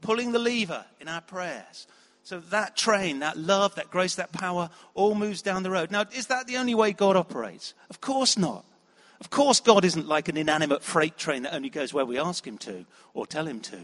pulling 0.00 0.32
the 0.32 0.38
lever 0.38 0.84
in 1.00 1.08
our 1.08 1.20
prayers. 1.20 1.86
So 2.22 2.40
that 2.50 2.76
train, 2.76 3.20
that 3.20 3.38
love, 3.38 3.74
that 3.76 3.90
grace, 3.90 4.16
that 4.16 4.32
power 4.32 4.68
all 4.94 5.14
moves 5.14 5.40
down 5.40 5.62
the 5.62 5.70
road. 5.70 5.90
Now, 5.90 6.04
is 6.12 6.26
that 6.26 6.46
the 6.46 6.58
only 6.58 6.74
way 6.74 6.92
God 6.92 7.16
operates? 7.16 7.74
Of 7.88 8.00
course 8.00 8.36
not. 8.36 8.64
Of 9.20 9.30
course, 9.30 9.60
God 9.60 9.84
isn't 9.84 10.06
like 10.06 10.28
an 10.28 10.36
inanimate 10.36 10.82
freight 10.82 11.16
train 11.16 11.42
that 11.42 11.54
only 11.54 11.70
goes 11.70 11.92
where 11.92 12.04
we 12.04 12.18
ask 12.18 12.46
Him 12.46 12.58
to 12.58 12.84
or 13.14 13.26
tell 13.26 13.46
Him 13.46 13.60
to. 13.60 13.78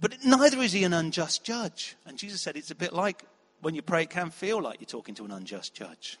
But 0.00 0.24
neither 0.24 0.60
is 0.60 0.72
He 0.72 0.84
an 0.84 0.92
unjust 0.92 1.44
judge. 1.44 1.96
And 2.04 2.18
Jesus 2.18 2.42
said 2.42 2.56
it's 2.56 2.70
a 2.70 2.74
bit 2.74 2.92
like 2.92 3.24
when 3.62 3.74
you 3.74 3.82
pray, 3.82 4.02
it 4.02 4.10
can 4.10 4.30
feel 4.30 4.60
like 4.60 4.80
you're 4.80 4.86
talking 4.86 5.14
to 5.14 5.24
an 5.24 5.30
unjust 5.30 5.74
judge. 5.74 6.18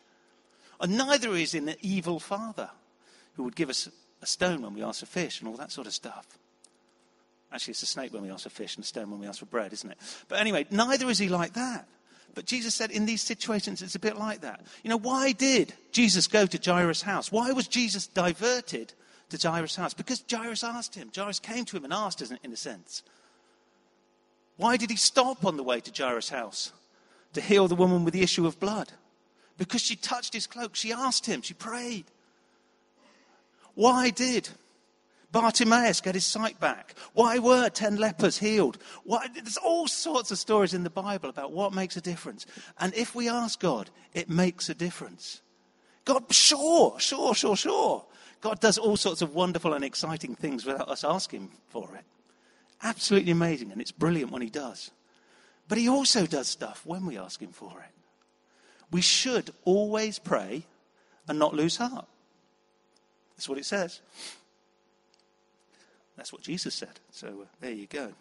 And 0.80 0.96
neither 0.96 1.34
is 1.34 1.54
an 1.54 1.74
evil 1.80 2.18
father 2.18 2.70
who 3.34 3.42
would 3.44 3.56
give 3.56 3.70
us 3.70 3.88
a 4.22 4.26
stone 4.26 4.62
when 4.62 4.74
we 4.74 4.82
ask 4.82 5.00
for 5.00 5.06
fish 5.06 5.40
and 5.40 5.48
all 5.48 5.56
that 5.56 5.72
sort 5.72 5.86
of 5.86 5.92
stuff. 5.92 6.26
Actually, 7.52 7.72
it's 7.72 7.82
a 7.82 7.86
snake 7.86 8.12
when 8.12 8.22
we 8.22 8.30
ask 8.30 8.42
for 8.42 8.50
fish 8.50 8.76
and 8.76 8.84
a 8.84 8.86
stone 8.86 9.10
when 9.10 9.20
we 9.20 9.26
ask 9.26 9.38
for 9.38 9.46
bread, 9.46 9.72
isn't 9.72 9.90
it? 9.90 9.98
But 10.28 10.40
anyway, 10.40 10.66
neither 10.70 11.08
is 11.08 11.18
He 11.18 11.28
like 11.28 11.54
that. 11.54 11.88
But 12.34 12.44
Jesus 12.44 12.74
said 12.74 12.90
in 12.90 13.06
these 13.06 13.22
situations, 13.22 13.80
it's 13.80 13.94
a 13.94 13.98
bit 13.98 14.18
like 14.18 14.42
that. 14.42 14.60
You 14.82 14.90
know, 14.90 14.98
why 14.98 15.32
did 15.32 15.72
Jesus 15.90 16.26
go 16.26 16.44
to 16.44 16.58
Jairus' 16.62 17.00
house? 17.00 17.32
Why 17.32 17.52
was 17.52 17.66
Jesus 17.66 18.06
diverted 18.06 18.92
to 19.30 19.48
Jairus' 19.48 19.76
house? 19.76 19.94
Because 19.94 20.22
Jairus 20.30 20.62
asked 20.62 20.94
him. 20.94 21.10
Jairus 21.14 21.40
came 21.40 21.64
to 21.64 21.78
him 21.78 21.84
and 21.84 21.94
asked, 21.94 22.20
in 22.20 22.52
a 22.52 22.56
sense. 22.56 23.02
Why 24.58 24.76
did 24.76 24.90
he 24.90 24.96
stop 24.96 25.46
on 25.46 25.56
the 25.56 25.62
way 25.62 25.80
to 25.80 25.90
Jairus' 25.90 26.28
house 26.28 26.72
to 27.32 27.40
heal 27.40 27.68
the 27.68 27.74
woman 27.74 28.04
with 28.04 28.12
the 28.12 28.22
issue 28.22 28.46
of 28.46 28.60
blood? 28.60 28.92
Because 29.56 29.80
she 29.80 29.96
touched 29.96 30.34
his 30.34 30.46
cloak. 30.46 30.76
She 30.76 30.92
asked 30.92 31.24
him. 31.24 31.40
She 31.40 31.54
prayed. 31.54 32.04
Why 33.74 34.10
did 34.10 34.50
Bartimaeus 35.36 36.00
get 36.00 36.14
his 36.14 36.24
sight 36.24 36.58
back? 36.60 36.94
Why 37.12 37.38
were 37.38 37.68
10 37.68 37.96
lepers 37.96 38.38
healed? 38.38 38.78
Why, 39.04 39.26
there's 39.34 39.58
all 39.58 39.86
sorts 39.86 40.30
of 40.30 40.38
stories 40.38 40.72
in 40.72 40.82
the 40.82 40.88
Bible 40.88 41.28
about 41.28 41.52
what 41.52 41.74
makes 41.74 41.94
a 41.98 42.00
difference. 42.00 42.46
And 42.80 42.94
if 42.94 43.14
we 43.14 43.28
ask 43.28 43.60
God, 43.60 43.90
it 44.14 44.30
makes 44.30 44.70
a 44.70 44.74
difference. 44.74 45.42
God, 46.06 46.32
sure, 46.32 46.98
sure, 46.98 47.34
sure, 47.34 47.54
sure. 47.54 48.06
God 48.40 48.60
does 48.60 48.78
all 48.78 48.96
sorts 48.96 49.20
of 49.20 49.34
wonderful 49.34 49.74
and 49.74 49.84
exciting 49.84 50.34
things 50.34 50.64
without 50.64 50.88
us 50.88 51.04
asking 51.04 51.50
for 51.68 51.94
it. 51.94 52.04
Absolutely 52.82 53.32
amazing, 53.32 53.72
and 53.72 53.80
it's 53.82 53.92
brilliant 53.92 54.32
when 54.32 54.40
He 54.40 54.48
does. 54.48 54.90
But 55.68 55.76
He 55.76 55.86
also 55.86 56.24
does 56.24 56.48
stuff 56.48 56.80
when 56.86 57.04
we 57.04 57.18
ask 57.18 57.42
Him 57.42 57.52
for 57.52 57.78
it. 57.80 57.92
We 58.90 59.02
should 59.02 59.50
always 59.66 60.18
pray 60.18 60.64
and 61.28 61.38
not 61.38 61.52
lose 61.52 61.76
heart. 61.76 62.06
That's 63.36 63.50
what 63.50 63.58
it 63.58 63.66
says. 63.66 64.00
That's 66.16 66.32
what 66.32 66.42
Jesus 66.42 66.74
said. 66.74 67.00
So 67.10 67.28
uh, 67.28 67.44
there 67.60 67.72
you 67.72 67.86
go. 67.86 68.12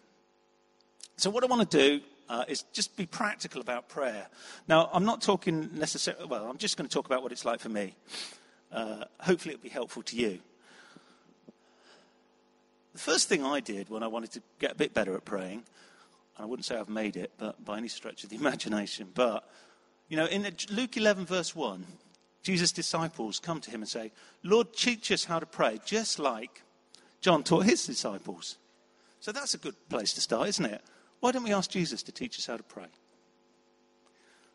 So, 1.17 1.29
what 1.29 1.43
I 1.43 1.47
want 1.47 1.69
to 1.69 1.77
do 1.77 2.03
uh, 2.27 2.43
is 2.47 2.63
just 2.73 2.97
be 2.97 3.05
practical 3.05 3.61
about 3.61 3.87
prayer. 3.87 4.27
Now, 4.67 4.89
I'm 4.91 5.05
not 5.05 5.21
talking 5.21 5.69
necessarily, 5.73 6.25
well, 6.25 6.45
I'm 6.45 6.57
just 6.57 6.75
going 6.75 6.89
to 6.89 6.93
talk 6.93 7.05
about 7.05 7.23
what 7.23 7.31
it's 7.31 7.45
like 7.45 7.61
for 7.61 7.69
me. 7.69 7.95
Uh, 8.71 9.05
hopefully, 9.21 9.53
it'll 9.53 9.63
be 9.63 9.69
helpful 9.69 10.03
to 10.03 10.15
you. 10.17 10.39
The 12.93 12.99
first 12.99 13.29
thing 13.29 13.45
I 13.45 13.61
did 13.61 13.89
when 13.89 14.03
I 14.03 14.07
wanted 14.07 14.31
to 14.31 14.41
get 14.59 14.73
a 14.73 14.75
bit 14.75 14.93
better 14.93 15.15
at 15.15 15.23
praying, 15.23 15.63
and 16.35 16.43
I 16.43 16.45
wouldn't 16.45 16.65
say 16.65 16.75
I've 16.75 16.89
made 16.89 17.15
it, 17.15 17.31
but 17.37 17.63
by 17.63 17.77
any 17.77 17.87
stretch 17.87 18.25
of 18.25 18.29
the 18.29 18.35
imagination, 18.41 19.09
but, 19.13 19.49
you 20.09 20.17
know, 20.17 20.25
in 20.25 20.45
Luke 20.69 20.97
11, 20.97 21.25
verse 21.25 21.55
1, 21.55 21.85
Jesus' 22.43 22.73
disciples 22.73 23.39
come 23.39 23.61
to 23.61 23.71
him 23.71 23.81
and 23.81 23.89
say, 23.89 24.11
Lord, 24.43 24.73
teach 24.73 25.11
us 25.11 25.23
how 25.23 25.39
to 25.39 25.45
pray, 25.45 25.79
just 25.85 26.19
like 26.19 26.61
John 27.21 27.43
taught 27.43 27.65
his 27.65 27.85
disciples. 27.85 28.57
So 29.19 29.31
that's 29.31 29.53
a 29.53 29.57
good 29.57 29.75
place 29.89 30.13
to 30.13 30.21
start, 30.21 30.49
isn't 30.49 30.65
it? 30.65 30.81
Why 31.19 31.31
don't 31.31 31.43
we 31.43 31.53
ask 31.53 31.69
Jesus 31.69 32.03
to 32.03 32.11
teach 32.11 32.37
us 32.37 32.45
how 32.45 32.57
to 32.57 32.63
pray? 32.63 32.85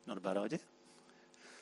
Not 0.07 0.17
a 0.17 0.21
bad 0.21 0.37
idea. 0.37 0.61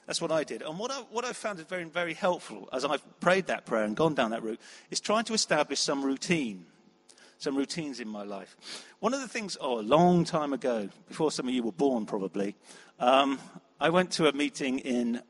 That's 0.06 0.22
what 0.22 0.32
I 0.32 0.42
did. 0.42 0.62
And 0.62 0.78
what 0.78 0.90
I, 0.90 0.96
what 1.10 1.24
I 1.24 1.32
found 1.32 1.58
is 1.58 1.66
very, 1.66 1.84
very 1.84 2.14
helpful 2.14 2.68
as 2.72 2.84
I've 2.84 3.02
prayed 3.20 3.46
that 3.48 3.66
prayer 3.66 3.84
and 3.84 3.94
gone 3.94 4.14
down 4.14 4.30
that 4.30 4.42
route 4.42 4.60
is 4.90 5.00
trying 5.00 5.24
to 5.24 5.34
establish 5.34 5.80
some 5.80 6.02
routine, 6.02 6.64
some 7.38 7.54
routines 7.54 8.00
in 8.00 8.08
my 8.08 8.22
life. 8.22 8.56
One 9.00 9.12
of 9.12 9.20
the 9.20 9.28
things, 9.28 9.58
oh, 9.60 9.78
a 9.78 9.82
long 9.82 10.24
time 10.24 10.54
ago, 10.54 10.88
before 11.08 11.30
some 11.30 11.46
of 11.46 11.54
you 11.54 11.62
were 11.62 11.72
born 11.72 12.06
probably, 12.06 12.54
um, 12.98 13.38
I 13.80 13.90
went 13.90 14.10
to 14.12 14.28
a 14.28 14.32
meeting 14.32 14.78
in 14.78 15.20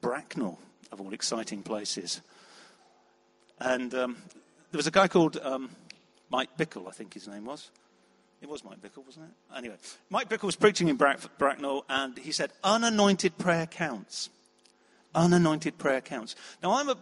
Bracknell, 0.00 0.58
of 0.90 1.00
all 1.00 1.12
exciting 1.12 1.62
places. 1.62 2.20
And 3.60 3.94
um, 3.94 4.16
there 4.76 4.80
was 4.80 4.86
a 4.86 4.90
guy 4.90 5.08
called 5.08 5.38
um, 5.42 5.70
Mike 6.28 6.50
Bickle, 6.58 6.86
I 6.86 6.90
think 6.90 7.14
his 7.14 7.26
name 7.26 7.46
was. 7.46 7.70
It 8.42 8.48
was 8.50 8.62
Mike 8.62 8.82
Bickle, 8.82 9.06
wasn't 9.06 9.24
it? 9.24 9.56
Anyway, 9.56 9.76
Mike 10.10 10.28
Bickle 10.28 10.42
was 10.42 10.56
preaching 10.56 10.88
in 10.88 10.96
Brack- 10.96 11.38
Bracknell, 11.38 11.86
and 11.88 12.18
he 12.18 12.30
said, 12.30 12.52
unanointed 12.62 13.38
prayer 13.38 13.64
counts. 13.64 14.28
Unanointed 15.14 15.78
prayer 15.78 16.02
counts. 16.02 16.36
Now, 16.62 16.72
I'm 16.72 16.90
a, 16.90 16.96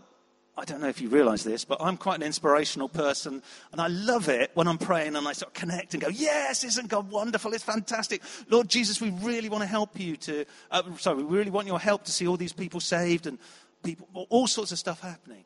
I 0.57 0.65
don't 0.65 0.83
know 0.83 0.87
if 0.87 1.01
you 1.01 1.09
realize 1.09 1.43
this, 1.43 1.65
but 1.65 1.79
I'm 1.81 1.97
quite 1.97 2.15
an 2.15 2.23
inspirational 2.23 2.89
person, 2.89 3.43
and 3.73 3.81
I 3.81 3.89
love 3.89 4.29
it 4.29 4.53
when 4.55 4.69
I'm 4.69 4.79
praying 4.79 5.17
and 5.17 5.27
I 5.27 5.33
sort 5.33 5.49
of 5.49 5.55
connect 5.55 5.95
and 5.95 6.01
go, 6.01 6.11
Yes, 6.11 6.63
isn't 6.63 6.87
God 6.87 7.11
wonderful? 7.11 7.53
It's 7.55 7.65
fantastic. 7.65 8.23
Lord 8.49 8.69
Jesus, 8.69 9.01
we 9.01 9.11
really 9.11 9.49
want 9.49 9.63
to 9.63 9.69
help 9.69 9.99
you 9.99 10.17
to, 10.19 10.45
uh, 10.71 10.83
sorry, 10.99 11.25
we 11.25 11.37
really 11.37 11.51
want 11.51 11.67
your 11.67 11.81
help 11.81 12.05
to 12.05 12.13
see 12.13 12.29
all 12.29 12.37
these 12.37 12.53
people 12.53 12.79
saved 12.79 13.27
and 13.27 13.37
people, 13.83 14.07
all 14.31 14.47
sorts 14.47 14.71
of 14.71 14.79
stuff 14.79 15.01
happening. 15.01 15.45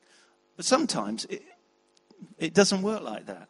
But 0.56 0.66
sometimes 0.66 1.24
it, 1.24 1.42
it 2.38 2.54
doesn't 2.54 2.82
work 2.82 3.02
like 3.02 3.26
that. 3.26 3.48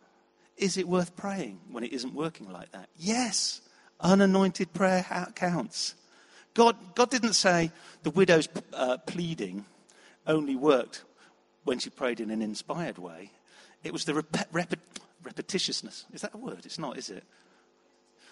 Is 0.56 0.76
it 0.76 0.88
worth 0.88 1.16
praying 1.16 1.60
when 1.70 1.84
it 1.84 1.92
isn't 1.92 2.14
working 2.14 2.50
like 2.50 2.72
that? 2.72 2.88
Yes. 2.96 3.60
Unanointed 4.00 4.72
prayer 4.72 5.04
counts. 5.34 5.94
God, 6.54 6.76
God 6.94 7.10
didn't 7.10 7.34
say 7.34 7.70
the 8.02 8.10
widow's 8.10 8.48
uh, 8.72 8.98
pleading 8.98 9.64
only 10.26 10.56
worked 10.56 11.04
when 11.64 11.78
she 11.78 11.90
prayed 11.90 12.20
in 12.20 12.30
an 12.30 12.42
inspired 12.42 12.98
way. 12.98 13.30
It 13.84 13.92
was 13.92 14.04
the 14.04 14.14
rep- 14.14 14.48
rep- 14.52 14.74
repetitiousness. 15.22 16.04
Is 16.12 16.22
that 16.22 16.34
a 16.34 16.38
word? 16.38 16.60
It's 16.64 16.78
not, 16.78 16.98
is 16.98 17.10
it? 17.10 17.24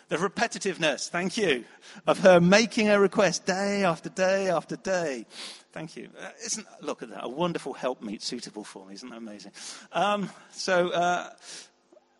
The 0.08 0.16
repetitiveness, 0.16 1.08
thank 1.08 1.36
you, 1.36 1.64
of 2.06 2.20
her 2.20 2.40
making 2.40 2.88
a 2.88 3.00
request 3.00 3.44
day 3.44 3.82
after 3.82 4.08
day 4.08 4.48
after 4.48 4.76
day. 4.76 5.26
Thank 5.72 5.96
you. 5.96 6.10
Uh, 6.18 6.28
isn't, 6.44 6.66
look 6.80 7.02
at 7.02 7.10
that, 7.10 7.24
a 7.24 7.28
wonderful 7.28 7.74
helpmeet 7.74 8.22
suitable 8.22 8.62
for 8.62 8.86
me. 8.86 8.94
Isn't 8.94 9.10
that 9.10 9.18
amazing? 9.18 9.50
Um, 9.92 10.30
so, 10.52 10.90
uh, 10.90 11.30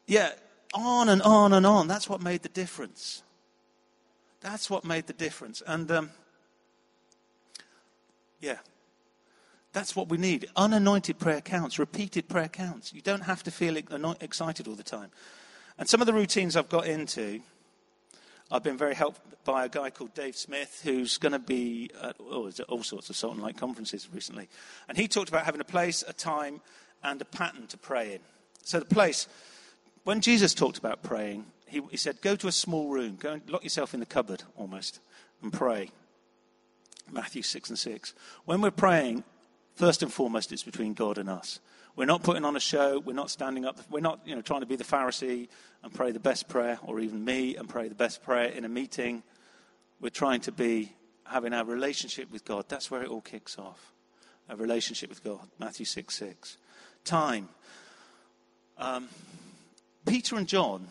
yeah, 0.09 0.33
on 0.75 1.09
and 1.09 1.23
on 1.23 1.52
and 1.52 1.64
on. 1.64 1.87
That's 1.87 2.09
what 2.09 2.21
made 2.21 2.43
the 2.43 2.49
difference. 2.49 3.23
That's 4.40 4.69
what 4.69 4.85
made 4.85 5.07
the 5.07 5.12
difference. 5.12 5.62
And, 5.64 5.88
um, 5.93 6.11
yeah, 8.40 8.59
that's 9.73 9.95
what 9.95 10.09
we 10.09 10.16
need. 10.19 10.49
Unanointed 10.57 11.21
prayer 11.21 11.40
counts, 11.40 11.78
repeated 11.78 12.28
prayer 12.28 12.49
counts. 12.49 12.93
You 12.93 13.00
don't 13.00 13.23
have 13.23 13.45
to 13.45 13.52
feel 13.52 13.76
excited 13.76 14.66
all 14.66 14.75
the 14.75 14.83
time. 14.83 15.11
And 15.78 15.88
some 15.88 16.00
of 16.00 16.07
the 16.09 16.12
routines 16.12 16.57
I've 16.57 16.69
got 16.69 16.87
into 16.87 17.40
I've 18.50 18.62
been 18.62 18.76
very 18.76 18.94
helped 18.94 19.20
by 19.44 19.64
a 19.64 19.68
guy 19.68 19.90
called 19.90 20.14
Dave 20.14 20.36
Smith, 20.36 20.80
who's 20.84 21.18
going 21.18 21.32
to 21.32 21.38
be 21.38 21.90
at 22.00 22.16
oh, 22.20 22.50
all 22.68 22.82
sorts 22.84 23.10
of 23.10 23.16
Salt 23.16 23.34
and 23.34 23.42
Light 23.42 23.56
conferences 23.56 24.08
recently. 24.12 24.48
And 24.88 24.96
he 24.96 25.08
talked 25.08 25.28
about 25.28 25.44
having 25.44 25.60
a 25.60 25.64
place, 25.64 26.04
a 26.06 26.12
time, 26.12 26.60
and 27.02 27.20
a 27.20 27.24
pattern 27.24 27.66
to 27.68 27.76
pray 27.76 28.14
in. 28.14 28.20
So, 28.62 28.78
the 28.78 28.84
place, 28.84 29.26
when 30.04 30.20
Jesus 30.20 30.54
talked 30.54 30.78
about 30.78 31.02
praying, 31.02 31.46
he, 31.66 31.82
he 31.90 31.96
said, 31.96 32.20
Go 32.20 32.36
to 32.36 32.46
a 32.46 32.52
small 32.52 32.88
room, 32.88 33.16
go 33.18 33.32
and 33.32 33.50
lock 33.50 33.64
yourself 33.64 33.94
in 33.94 34.00
the 34.00 34.06
cupboard 34.06 34.44
almost, 34.56 35.00
and 35.42 35.52
pray. 35.52 35.90
Matthew 37.10 37.42
6 37.42 37.70
and 37.70 37.78
6. 37.78 38.14
When 38.44 38.60
we're 38.60 38.70
praying, 38.70 39.24
first 39.74 40.02
and 40.02 40.12
foremost, 40.12 40.52
it's 40.52 40.64
between 40.64 40.94
God 40.94 41.18
and 41.18 41.28
us. 41.28 41.60
We're 41.96 42.04
not 42.04 42.22
putting 42.22 42.44
on 42.44 42.54
a 42.56 42.60
show. 42.60 43.00
We're 43.00 43.14
not 43.14 43.30
standing 43.30 43.64
up. 43.64 43.78
We're 43.90 44.00
not 44.00 44.20
you 44.26 44.36
know, 44.36 44.42
trying 44.42 44.60
to 44.60 44.66
be 44.66 44.76
the 44.76 44.84
Pharisee 44.84 45.48
and 45.82 45.92
pray 45.94 46.12
the 46.12 46.20
best 46.20 46.46
prayer, 46.46 46.78
or 46.82 47.00
even 47.00 47.24
me 47.24 47.56
and 47.56 47.66
pray 47.66 47.88
the 47.88 47.94
best 47.94 48.22
prayer 48.22 48.50
in 48.50 48.66
a 48.66 48.68
meeting. 48.68 49.22
We're 49.98 50.10
trying 50.10 50.42
to 50.42 50.52
be 50.52 50.92
having 51.24 51.54
our 51.54 51.64
relationship 51.64 52.30
with 52.30 52.44
God. 52.44 52.66
That's 52.68 52.90
where 52.90 53.02
it 53.02 53.08
all 53.08 53.22
kicks 53.22 53.58
off. 53.58 53.94
A 54.50 54.56
relationship 54.56 55.08
with 55.08 55.24
God. 55.24 55.48
Matthew 55.58 55.86
6 55.86 56.14
6. 56.14 56.58
time. 57.04 57.48
Um, 58.76 59.08
Peter 60.06 60.36
and 60.36 60.46
John 60.46 60.86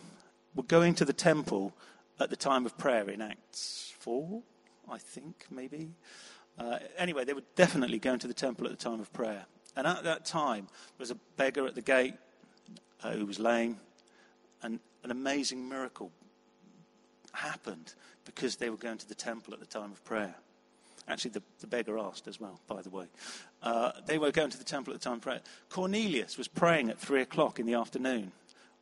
were 0.56 0.64
going 0.64 0.94
to 0.94 1.04
the 1.04 1.12
temple 1.12 1.72
at 2.18 2.30
the 2.30 2.36
time 2.36 2.66
of 2.66 2.76
prayer 2.76 3.08
in 3.08 3.22
Acts 3.22 3.94
4, 4.00 4.42
I 4.90 4.98
think, 4.98 5.46
maybe. 5.52 5.90
Uh, 6.58 6.78
anyway, 6.98 7.24
they 7.24 7.32
were 7.32 7.44
definitely 7.54 8.00
going 8.00 8.18
to 8.18 8.26
the 8.26 8.34
temple 8.34 8.66
at 8.66 8.72
the 8.72 8.84
time 8.84 8.98
of 8.98 9.12
prayer. 9.12 9.46
And 9.76 9.86
at 9.86 10.04
that 10.04 10.24
time, 10.24 10.66
there 10.66 11.00
was 11.00 11.10
a 11.10 11.18
beggar 11.36 11.66
at 11.66 11.74
the 11.74 11.82
gate 11.82 12.14
uh, 13.02 13.12
who 13.12 13.26
was 13.26 13.38
lame, 13.38 13.76
and 14.62 14.80
an 15.04 15.10
amazing 15.10 15.68
miracle 15.68 16.10
happened 17.32 17.94
because 18.24 18.56
they 18.56 18.70
were 18.70 18.76
going 18.76 18.98
to 18.98 19.08
the 19.08 19.14
temple 19.14 19.52
at 19.52 19.60
the 19.60 19.66
time 19.66 19.92
of 19.92 20.02
prayer. 20.04 20.34
Actually, 21.08 21.30
the, 21.32 21.42
the 21.60 21.66
beggar 21.66 21.98
asked 21.98 22.26
as 22.26 22.40
well, 22.40 22.58
by 22.66 22.82
the 22.82 22.90
way. 22.90 23.06
Uh, 23.62 23.92
they 24.06 24.18
were 24.18 24.32
going 24.32 24.50
to 24.50 24.58
the 24.58 24.64
temple 24.64 24.92
at 24.92 25.00
the 25.00 25.04
time 25.04 25.18
of 25.18 25.22
prayer. 25.22 25.40
Cornelius 25.68 26.36
was 26.36 26.48
praying 26.48 26.90
at 26.90 26.98
three 26.98 27.20
o'clock 27.20 27.60
in 27.60 27.66
the 27.66 27.74
afternoon 27.74 28.32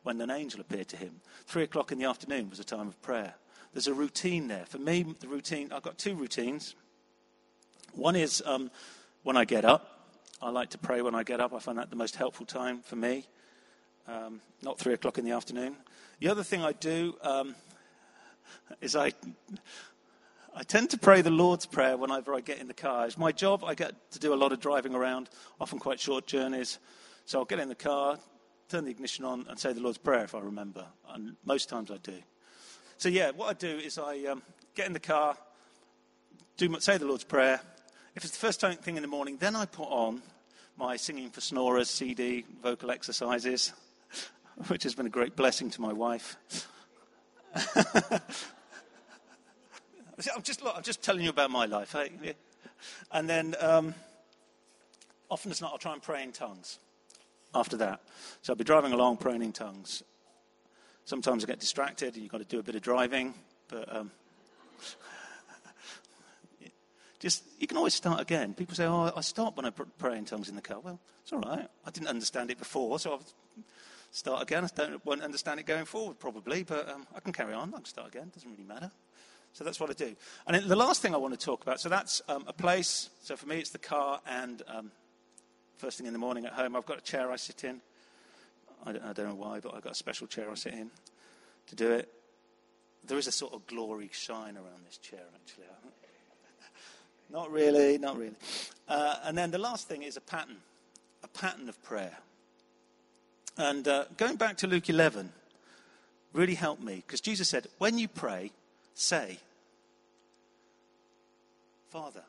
when 0.03 0.19
an 0.21 0.31
angel 0.31 0.61
appeared 0.61 0.87
to 0.87 0.97
him. 0.97 1.21
Three 1.45 1.63
o'clock 1.63 1.91
in 1.91 1.99
the 1.99 2.05
afternoon 2.05 2.49
was 2.49 2.59
a 2.59 2.63
time 2.63 2.87
of 2.87 2.99
prayer. 3.01 3.35
There's 3.73 3.87
a 3.87 3.93
routine 3.93 4.47
there. 4.47 4.65
For 4.67 4.77
me, 4.79 5.05
the 5.19 5.27
routine, 5.27 5.71
I've 5.71 5.83
got 5.83 5.97
two 5.97 6.15
routines. 6.15 6.75
One 7.93 8.15
is 8.15 8.41
um, 8.45 8.71
when 9.23 9.37
I 9.37 9.45
get 9.45 9.65
up. 9.65 9.94
I 10.41 10.49
like 10.49 10.69
to 10.71 10.77
pray 10.77 11.01
when 11.01 11.15
I 11.15 11.23
get 11.23 11.39
up. 11.39 11.53
I 11.53 11.59
find 11.59 11.77
that 11.77 11.89
the 11.89 11.95
most 11.95 12.17
helpful 12.17 12.45
time 12.45 12.81
for 12.81 12.97
me, 12.97 13.25
um, 14.07 14.41
not 14.61 14.77
three 14.77 14.93
o'clock 14.93 15.17
in 15.17 15.23
the 15.23 15.31
afternoon. 15.31 15.77
The 16.19 16.27
other 16.27 16.43
thing 16.43 16.61
I 16.61 16.73
do 16.73 17.15
um, 17.21 17.55
is 18.81 18.97
I, 18.97 19.13
I 20.53 20.63
tend 20.63 20.89
to 20.89 20.97
pray 20.97 21.21
the 21.21 21.29
Lord's 21.29 21.65
Prayer 21.65 21.95
whenever 21.95 22.33
I 22.33 22.41
get 22.41 22.59
in 22.59 22.67
the 22.67 22.73
car. 22.73 23.05
It's 23.05 23.17
my 23.17 23.31
job. 23.31 23.63
I 23.63 23.75
get 23.75 23.93
to 24.11 24.19
do 24.19 24.33
a 24.33 24.35
lot 24.35 24.51
of 24.51 24.59
driving 24.59 24.93
around, 24.93 25.29
often 25.59 25.79
quite 25.79 26.01
short 26.01 26.27
journeys. 26.27 26.79
So 27.25 27.39
I'll 27.39 27.45
get 27.45 27.59
in 27.59 27.69
the 27.69 27.75
car, 27.75 28.19
turn 28.67 28.83
the 28.83 28.91
ignition 28.91 29.23
on, 29.23 29.45
and 29.49 29.57
say 29.57 29.71
the 29.71 29.81
Lord's 29.81 29.97
Prayer 29.97 30.25
if 30.25 30.35
I 30.35 30.39
remember. 30.39 30.85
And 31.09 31.37
most 31.45 31.69
times 31.69 31.89
I 31.91 31.97
do. 31.97 32.17
So, 32.97 33.07
yeah, 33.07 33.31
what 33.31 33.49
I 33.49 33.53
do 33.53 33.77
is 33.77 33.97
I 33.97 34.25
um, 34.25 34.41
get 34.75 34.87
in 34.87 34.93
the 34.93 34.99
car, 34.99 35.37
do, 36.57 36.77
say 36.79 36.97
the 36.97 37.05
Lord's 37.05 37.23
Prayer, 37.23 37.61
if 38.15 38.23
it's 38.23 38.31
the 38.31 38.39
first 38.39 38.61
thing 38.61 38.95
in 38.95 39.01
the 39.01 39.07
morning, 39.07 39.37
then 39.37 39.55
I 39.55 39.65
put 39.65 39.89
on 39.89 40.21
my 40.77 40.95
Singing 40.95 41.29
for 41.29 41.41
Snorers 41.41 41.89
CD, 41.89 42.45
vocal 42.63 42.89
exercises, 42.91 43.73
which 44.67 44.83
has 44.83 44.95
been 44.95 45.05
a 45.05 45.09
great 45.09 45.35
blessing 45.35 45.69
to 45.71 45.81
my 45.81 45.91
wife. 45.91 46.37
I'm 50.33 50.41
just, 50.43 50.63
look, 50.63 50.73
I'm 50.75 50.83
just 50.83 51.01
telling 51.01 51.23
you 51.23 51.29
about 51.29 51.51
my 51.51 51.65
life. 51.65 51.93
Eh? 51.95 52.33
And 53.11 53.29
then, 53.29 53.53
um, 53.59 53.93
often 55.29 55.51
as 55.51 55.61
not, 55.61 55.73
I'll 55.73 55.77
try 55.77 55.93
and 55.93 56.01
pray 56.01 56.23
in 56.23 56.31
tongues 56.31 56.79
after 57.53 57.75
that. 57.77 58.01
So 58.41 58.53
I'll 58.53 58.57
be 58.57 58.63
driving 58.63 58.93
along 58.93 59.17
praying 59.17 59.41
in 59.41 59.51
tongues. 59.51 60.03
Sometimes 61.03 61.43
I 61.43 61.47
get 61.47 61.59
distracted 61.59 62.13
and 62.13 62.23
you've 62.23 62.31
got 62.31 62.39
to 62.39 62.45
do 62.45 62.59
a 62.59 62.63
bit 62.63 62.75
of 62.75 62.81
driving, 62.81 63.33
but 63.67 63.93
um, 63.93 64.11
just, 67.19 67.43
you 67.59 67.67
can 67.67 67.77
always 67.77 67.93
start 67.93 68.19
again. 68.19 68.53
People 68.53 68.75
say, 68.75 68.85
oh, 68.85 69.11
I 69.15 69.21
start 69.21 69.55
when 69.55 69.65
I 69.65 69.71
pray 69.71 70.17
in 70.17 70.25
tongues 70.25 70.49
in 70.49 70.55
the 70.55 70.61
car. 70.61 70.79
Well, 70.79 70.99
it's 71.23 71.33
all 71.33 71.39
right. 71.39 71.67
I 71.85 71.91
didn't 71.91 72.09
understand 72.09 72.51
it 72.51 72.59
before, 72.59 72.99
so 72.99 73.13
I'll 73.13 73.23
start 74.11 74.41
again. 74.43 74.63
I 74.63 74.69
don't, 74.75 75.05
won't 75.05 75.21
understand 75.21 75.59
it 75.59 75.65
going 75.65 75.85
forward, 75.85 76.19
probably, 76.19 76.63
but 76.63 76.89
um, 76.89 77.07
I 77.15 77.19
can 77.19 77.33
carry 77.33 77.53
on. 77.53 77.73
I 77.73 77.77
can 77.77 77.85
start 77.85 78.07
again. 78.09 78.31
Doesn't 78.33 78.49
really 78.49 78.63
matter. 78.63 78.91
So 79.53 79.63
that's 79.63 79.79
what 79.79 79.89
I 79.89 79.93
do. 79.93 80.15
And 80.47 80.63
the 80.65 80.75
last 80.75 81.01
thing 81.01 81.13
I 81.13 81.17
want 81.17 81.39
to 81.39 81.43
talk 81.43 81.63
about, 81.63 81.79
so 81.79 81.87
that's 81.87 82.21
um, 82.27 82.43
a 82.47 82.53
place. 82.53 83.09
So 83.23 83.37
for 83.37 83.47
me, 83.47 83.59
it's 83.59 83.69
the 83.69 83.77
car 83.77 84.19
and 84.27 84.61
um, 84.67 84.91
first 85.77 85.97
thing 85.97 86.07
in 86.07 86.13
the 86.13 86.19
morning 86.19 86.45
at 86.45 86.53
home, 86.53 86.75
I've 86.75 86.85
got 86.85 86.97
a 86.97 87.01
chair 87.01 87.31
I 87.31 87.37
sit 87.37 87.63
in. 87.63 87.81
I 88.85 88.91
don't, 88.91 89.03
I 89.03 89.13
don't 89.13 89.29
know 89.29 89.35
why, 89.35 89.61
but 89.61 89.73
I've 89.73 89.81
got 89.81 89.93
a 89.93 89.95
special 89.95 90.27
chair 90.27 90.51
I 90.51 90.55
sit 90.55 90.73
in 90.73 90.91
to 91.67 91.75
do 91.75 91.91
it. 91.91 92.11
There 93.05 93.17
is 93.17 93.27
a 93.27 93.31
sort 93.31 93.53
of 93.53 93.65
glory 93.67 94.09
shine 94.11 94.57
around 94.57 94.85
this 94.85 94.97
chair, 94.97 95.23
actually. 95.33 95.65
Not 97.29 97.51
really, 97.51 97.97
not 97.97 98.17
really. 98.17 98.35
Uh, 98.87 99.15
and 99.23 99.37
then 99.37 99.51
the 99.51 99.57
last 99.57 99.87
thing 99.87 100.03
is 100.03 100.17
a 100.17 100.21
pattern, 100.21 100.57
a 101.23 101.27
pattern 101.27 101.69
of 101.69 101.81
prayer. 101.83 102.17
And 103.57 103.87
uh, 103.87 104.05
going 104.17 104.35
back 104.35 104.57
to 104.57 104.67
Luke 104.67 104.89
11 104.89 105.31
really 106.33 106.55
helped 106.55 106.83
me 106.83 107.03
because 107.05 107.21
Jesus 107.21 107.49
said, 107.49 107.67
when 107.77 107.97
you 107.97 108.07
pray, 108.07 108.51
say, 108.93 109.39
Father, 111.89 112.23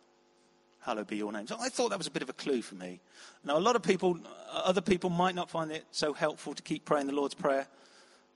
hallowed 0.80 1.08
be 1.08 1.16
your 1.16 1.32
name. 1.32 1.46
So 1.46 1.56
I 1.58 1.68
thought 1.68 1.90
that 1.90 1.98
was 1.98 2.06
a 2.06 2.12
bit 2.12 2.22
of 2.22 2.28
a 2.28 2.34
clue 2.34 2.62
for 2.62 2.76
me. 2.76 3.00
Now, 3.44 3.58
a 3.58 3.60
lot 3.60 3.74
of 3.74 3.82
people, 3.82 4.18
other 4.52 4.80
people 4.80 5.10
might 5.10 5.34
not 5.34 5.50
find 5.50 5.72
it 5.72 5.84
so 5.90 6.12
helpful 6.12 6.54
to 6.54 6.62
keep 6.62 6.84
praying 6.84 7.08
the 7.08 7.12
Lord's 7.12 7.34
Prayer, 7.34 7.66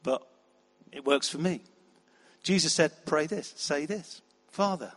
but 0.02 0.26
it 0.90 1.04
works 1.04 1.28
for 1.28 1.38
me. 1.38 1.60
Jesus 2.42 2.72
said, 2.72 2.90
pray 3.06 3.26
this, 3.26 3.52
say 3.56 3.86
this, 3.86 4.22
Father, 4.50 4.92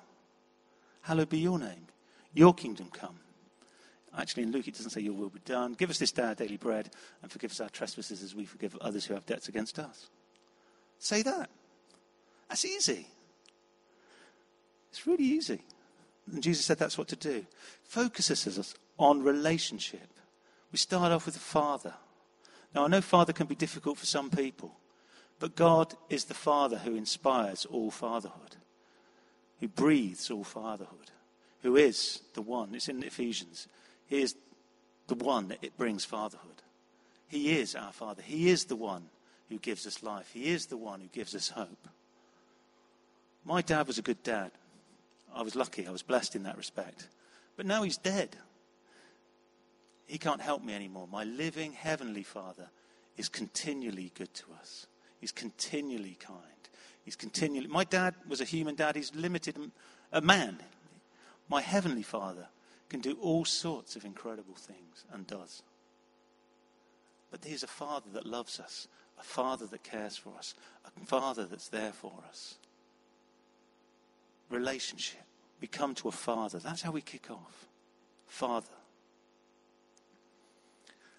Hallowed 1.04 1.30
be 1.30 1.40
your 1.40 1.60
name. 1.60 1.88
Your 2.34 2.54
kingdom 2.54 2.90
come. 2.92 3.20
Actually, 4.18 4.44
in 4.44 4.52
Luke, 4.52 4.68
it 4.68 4.76
doesn't 4.76 4.92
say 4.92 5.02
your 5.02 5.14
will 5.14 5.30
be 5.30 5.40
done. 5.44 5.74
Give 5.74 5.90
us 5.90 5.98
this 5.98 6.12
day 6.12 6.24
our 6.24 6.36
daily 6.36 6.58
bread 6.58 6.90
and 7.22 7.32
forgive 7.32 7.52
us 7.52 7.60
our 7.60 7.70
trespasses 7.70 8.22
as 8.22 8.36
we 8.36 8.46
forgive 8.46 8.76
others 8.78 9.06
who 9.06 9.14
have 9.14 9.26
debts 9.26 9.48
against 9.48 9.80
us. 9.80 10.10
Say 11.00 11.22
that. 11.24 11.50
That's 12.48 12.66
easy. 12.66 13.08
It's 14.92 15.06
really 15.08 15.26
easy. 15.26 15.62
And 16.32 16.42
Jesus 16.42 16.66
said 16.66 16.78
that's 16.78 16.98
what 16.98 17.08
to 17.10 17.16
do. 17.16 17.46
Focuses 17.84 18.58
us 18.58 18.76
on 18.98 19.24
relationship. 19.24 20.08
We 20.72 20.78
start 20.78 21.12
off 21.12 21.26
with 21.26 21.36
the 21.36 21.42
Father. 21.42 21.96
Now, 22.74 22.86
I 22.86 22.88
know 22.88 23.02
Father 23.02 23.34
can 23.34 23.48
be 23.48 23.56
difficult 23.56 23.98
for 23.98 24.06
some 24.06 24.30
people, 24.30 24.76
but 25.40 25.56
God 25.56 25.96
is 26.10 26.26
the 26.26 26.34
Father 26.34 26.78
who 26.78 26.96
inspires 26.96 27.66
all 27.66 27.92
fatherhood 27.92 28.58
who 29.60 29.68
breathes 29.68 30.30
all 30.30 30.44
fatherhood, 30.44 31.12
who 31.62 31.76
is 31.76 32.22
the 32.34 32.42
one. 32.42 32.76
It's 32.76 32.90
in 32.90 33.04
Ephesians. 33.04 33.68
He 34.08 34.22
is 34.22 34.36
the 35.08 35.16
one 35.16 35.50
that 35.50 35.64
it 35.64 35.78
brings 35.78 36.06
fatherhood. 36.06 36.62
He 37.28 37.58
is 37.58 37.76
our 37.76 37.92
Father. 37.92 38.22
He 38.22 38.50
is 38.50 38.66
the 38.66 38.76
one 38.76 39.10
who 39.50 39.58
gives 39.58 39.88
us 39.88 40.04
life. 40.04 40.30
He 40.34 40.50
is 40.50 40.68
the 40.68 40.78
one 40.78 41.02
who 41.02 41.08
gives 41.08 41.34
us 41.34 41.50
hope. 41.50 41.88
My 43.44 43.62
dad 43.62 43.88
was 43.88 43.98
a 43.98 44.04
good 44.04 44.22
dad. 44.24 44.52
I 45.34 45.42
was 45.42 45.56
lucky. 45.56 45.88
I 45.88 45.92
was 45.92 46.04
blessed 46.04 46.36
in 46.36 46.44
that 46.44 46.58
respect. 46.58 47.08
But 47.58 47.66
now 47.66 47.82
he's 47.84 47.98
dead. 47.98 48.36
He 50.06 50.18
can't 50.18 50.42
help 50.42 50.64
me 50.64 50.74
anymore. 50.74 51.08
My 51.12 51.24
living 51.24 51.74
Heavenly 51.74 52.24
Father 52.24 52.70
is 53.18 53.30
continually 53.30 54.12
good 54.16 54.34
to 54.36 54.46
us, 54.60 54.88
He's 55.20 55.32
continually 55.32 56.18
kind. 56.20 56.40
He's 57.04 57.16
continually. 57.16 57.68
My 57.68 57.84
dad 57.84 58.16
was 58.28 58.42
a 58.42 58.46
human 58.46 58.76
dad. 58.76 58.96
He's 58.96 59.14
limited, 59.14 59.58
a 60.12 60.22
man. 60.22 60.60
My 61.50 61.62
heavenly 61.62 62.04
Father 62.04 62.48
can 62.90 63.02
do 63.02 63.18
all 63.22 63.46
sorts 63.46 63.96
of 63.96 64.06
incredible 64.06 64.56
things 64.56 65.04
and 65.12 65.28
does. 65.28 65.64
But 67.32 67.44
he's 67.44 67.64
a 67.64 67.68
Father 67.68 68.10
that 68.14 68.26
loves 68.26 68.60
us, 68.60 68.88
a 69.20 69.24
Father 69.24 69.66
that 69.66 69.84
cares 69.84 70.16
for 70.16 70.34
us, 70.38 70.54
a 70.86 71.06
Father 71.06 71.46
that's 71.46 71.68
there 71.68 71.92
for 71.92 72.14
us. 72.30 72.56
Relationship. 74.50 75.24
We 75.60 75.68
come 75.68 75.96
to 75.96 76.10
a 76.10 76.12
Father. 76.12 76.60
That's 76.60 76.82
how 76.82 76.92
we 76.92 77.02
kick 77.02 77.32
off. 77.32 77.68
Father. 78.28 78.68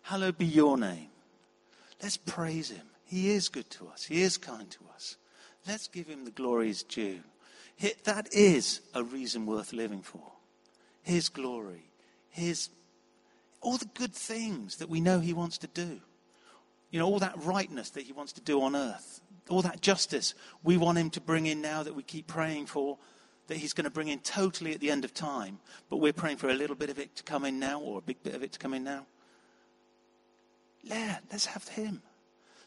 Hallowed 0.03 0.39
be 0.39 0.47
your 0.47 0.79
name. 0.79 1.09
Let's 2.03 2.17
praise 2.17 2.71
him. 2.71 2.87
He 3.07 3.31
is 3.31 3.49
good 3.49 3.69
to 3.71 3.89
us. 3.89 4.05
He 4.05 4.23
is 4.23 4.37
kind 4.37 4.71
to 4.71 4.79
us. 4.95 5.17
Let's 5.67 5.89
give 5.89 6.07
him 6.07 6.25
the 6.25 6.31
glories 6.31 6.83
due. 6.83 7.21
That 8.05 8.33
is 8.33 8.81
a 8.95 9.03
reason 9.03 9.47
worth 9.47 9.73
living 9.73 10.03
for. 10.03 10.23
His 11.03 11.29
glory, 11.29 11.91
his 12.31 12.71
all 13.61 13.77
the 13.79 13.89
good 13.95 14.15
things 14.15 14.77
that 14.77 14.89
we 14.89 15.01
know 15.01 15.21
he 15.21 15.33
wants 15.33 15.59
to 15.59 15.67
do. 15.67 16.01
You 16.91 17.01
know, 17.01 17.07
all 17.07 17.19
that 17.19 17.43
rightness 17.43 17.91
that 17.91 18.05
he 18.05 18.13
wants 18.13 18.33
to 18.35 18.41
do 18.41 18.63
on 18.63 18.77
earth, 18.77 19.21
all 19.49 19.63
that 19.63 19.81
justice 19.81 20.35
we 20.63 20.77
want 20.77 20.99
him 20.99 21.11
to 21.11 21.21
bring 21.21 21.47
in 21.47 21.61
now 21.61 21.83
that 21.83 21.95
we 21.95 22.03
keep 22.03 22.27
praying 22.27 22.67
for, 22.67 22.99
that 23.49 23.57
he's 23.57 23.73
going 23.73 23.85
to 23.85 23.91
bring 23.91 24.09
in 24.09 24.21
totally 24.21 24.73
at 24.73 24.81
the 24.81 24.91
end 24.91 25.05
of 25.05 25.13
time, 25.13 25.59
but 25.91 25.97
we're 25.97 26.13
praying 26.13 26.37
for 26.37 26.49
a 26.49 26.55
little 26.55 26.77
bit 26.77 26.91
of 26.91 26.99
it 26.99 27.17
to 27.17 27.23
come 27.23 27.45
in 27.45 27.59
now 27.59 27.81
or 27.81 27.99
a 27.99 28.03
big 28.03 28.23
bit 28.23 28.35
of 28.35 28.43
it 28.43 28.53
to 28.53 28.59
come 28.59 28.75
in 28.75 28.85
now. 28.85 29.07
Yeah, 30.83 31.19
let's 31.33 31.47
have 31.47 31.67
him. 31.69 32.03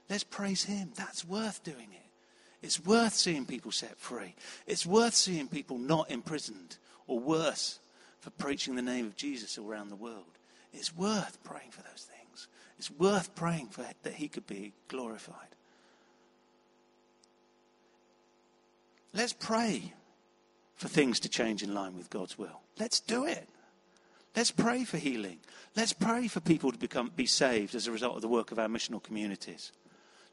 Let's 0.10 0.24
praise 0.24 0.64
him. 0.64 0.92
That's 0.96 1.24
worth 1.24 1.64
doing 1.64 1.90
it. 1.92 2.07
It's 2.68 2.84
worth 2.84 3.14
seeing 3.14 3.46
people 3.46 3.72
set 3.72 3.98
free. 3.98 4.36
It's 4.66 4.86
worth 4.86 5.14
seeing 5.14 5.48
people 5.48 5.78
not 5.78 6.12
imprisoned 6.12 6.76
or 7.08 7.18
worse 7.18 7.80
for 8.20 8.30
preaching 8.32 8.76
the 8.76 8.82
name 8.82 9.06
of 9.06 9.16
Jesus 9.16 9.58
around 9.58 9.88
the 9.88 9.96
world. 9.96 10.38
It's 10.74 10.94
worth 10.94 11.42
praying 11.46 11.72
for 11.72 11.82
those 11.84 12.06
things. 12.06 12.50
It's 12.78 12.92
worth 12.92 13.34
praying 13.36 13.68
for 13.68 13.86
that 14.04 14.16
he 14.16 14.28
could 14.28 14.46
be 14.48 14.74
glorified. 14.90 15.48
Let's 19.14 19.32
pray 19.32 19.94
for 20.76 20.90
things 20.90 21.22
to 21.22 21.30
change 21.30 21.64
in 21.64 21.74
line 21.74 21.96
with 21.96 22.10
God's 22.10 22.38
will. 22.38 22.60
Let's 22.78 23.00
do 23.00 23.26
it. 23.26 23.48
Let's 24.36 24.52
pray 24.52 24.84
for 24.84 24.98
healing. 24.98 25.40
Let's 25.78 25.94
pray 25.94 26.28
for 26.28 26.42
people 26.42 26.74
to 26.74 26.78
become, 26.78 27.14
be 27.16 27.28
saved 27.28 27.76
as 27.76 27.88
a 27.88 27.94
result 27.94 28.18
of 28.18 28.22
the 28.22 28.28
work 28.28 28.52
of 28.52 28.60
our 28.60 28.68
missional 28.68 29.02
communities. 29.02 29.72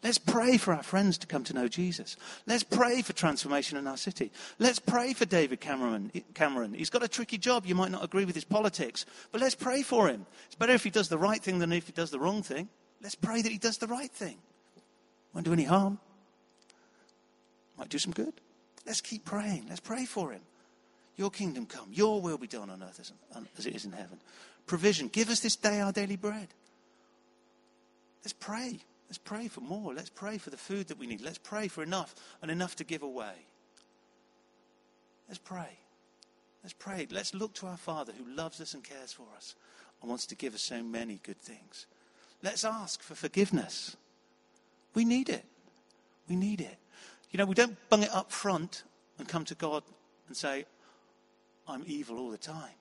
Let's 0.04 0.18
pray 0.18 0.58
for 0.58 0.74
our 0.74 0.82
friends 0.82 1.16
to 1.18 1.26
come 1.26 1.44
to 1.44 1.54
know 1.54 1.66
Jesus. 1.66 2.18
Let's 2.46 2.62
pray 2.62 3.00
for 3.00 3.14
transformation 3.14 3.78
in 3.78 3.86
our 3.86 3.96
city. 3.96 4.30
Let's 4.58 4.78
pray 4.78 5.14
for 5.14 5.24
David 5.24 5.62
Cameron. 5.62 6.12
Cameron. 6.34 6.74
He's 6.74 6.90
got 6.90 7.02
a 7.02 7.08
tricky 7.08 7.38
job. 7.38 7.64
You 7.64 7.74
might 7.74 7.90
not 7.90 8.04
agree 8.04 8.26
with 8.26 8.34
his 8.34 8.44
politics, 8.44 9.06
but 9.32 9.40
let's 9.40 9.54
pray 9.54 9.80
for 9.80 10.08
him. 10.08 10.26
It's 10.44 10.56
better 10.56 10.74
if 10.74 10.84
he 10.84 10.90
does 10.90 11.08
the 11.08 11.16
right 11.16 11.42
thing 11.42 11.58
than 11.58 11.72
if 11.72 11.86
he 11.86 11.92
does 11.92 12.10
the 12.10 12.20
wrong 12.20 12.42
thing. 12.42 12.68
Let's 13.02 13.14
pray 13.14 13.40
that 13.40 13.50
he 13.50 13.56
does 13.56 13.78
the 13.78 13.86
right 13.86 14.10
thing. 14.10 14.36
Won't 15.32 15.46
do 15.46 15.54
any 15.54 15.64
harm. 15.64 15.98
Might 17.78 17.88
do 17.88 17.98
some 17.98 18.12
good. 18.12 18.34
Let's 18.86 19.00
keep 19.00 19.24
praying. 19.24 19.66
Let's 19.70 19.80
pray 19.80 20.04
for 20.04 20.32
him. 20.32 20.42
Your 21.16 21.30
kingdom 21.30 21.64
come. 21.64 21.88
Your 21.90 22.20
will 22.20 22.36
be 22.36 22.46
done 22.46 22.68
on 22.68 22.82
earth 22.82 23.00
as, 23.00 23.66
it 23.66 23.74
is 23.74 23.86
in 23.86 23.92
heaven. 23.92 24.20
Provision. 24.66 25.08
Give 25.08 25.30
us 25.30 25.40
this 25.40 25.56
day 25.56 25.80
our 25.80 25.92
daily 25.92 26.16
bread. 26.16 26.48
Let's 28.22 28.34
pray. 28.34 28.80
Let's 29.14 29.22
pray 29.22 29.46
for 29.46 29.60
more. 29.60 29.94
Let's 29.94 30.10
pray 30.10 30.38
for 30.38 30.50
the 30.50 30.56
food 30.56 30.88
that 30.88 30.98
we 30.98 31.06
need. 31.06 31.20
Let's 31.20 31.38
pray 31.38 31.68
for 31.68 31.84
enough 31.84 32.16
and 32.42 32.50
enough 32.50 32.74
to 32.74 32.84
give 32.84 33.04
away. 33.04 33.46
Let's 35.28 35.38
pray. 35.38 35.78
Let's 36.64 36.72
pray. 36.72 37.06
Let's 37.08 37.32
look 37.32 37.54
to 37.54 37.68
our 37.68 37.76
Father 37.76 38.12
who 38.18 38.34
loves 38.34 38.60
us 38.60 38.74
and 38.74 38.82
cares 38.82 39.12
for 39.12 39.26
us 39.36 39.54
and 40.00 40.08
wants 40.08 40.26
to 40.26 40.34
give 40.34 40.52
us 40.52 40.62
so 40.62 40.82
many 40.82 41.20
good 41.22 41.38
things. 41.38 41.86
Let's 42.42 42.64
ask 42.64 43.04
for 43.04 43.14
forgiveness. 43.14 43.96
We 44.94 45.04
need 45.04 45.28
it. 45.28 45.44
We 46.28 46.34
need 46.34 46.60
it. 46.60 46.76
You 47.30 47.38
know, 47.38 47.46
we 47.46 47.54
don't 47.54 47.76
bung 47.88 48.02
it 48.02 48.12
up 48.12 48.32
front 48.32 48.82
and 49.20 49.28
come 49.28 49.44
to 49.44 49.54
God 49.54 49.84
and 50.26 50.36
say, 50.36 50.64
I'm 51.68 51.84
evil 51.86 52.18
all 52.18 52.32
the 52.32 52.36
time. 52.36 52.74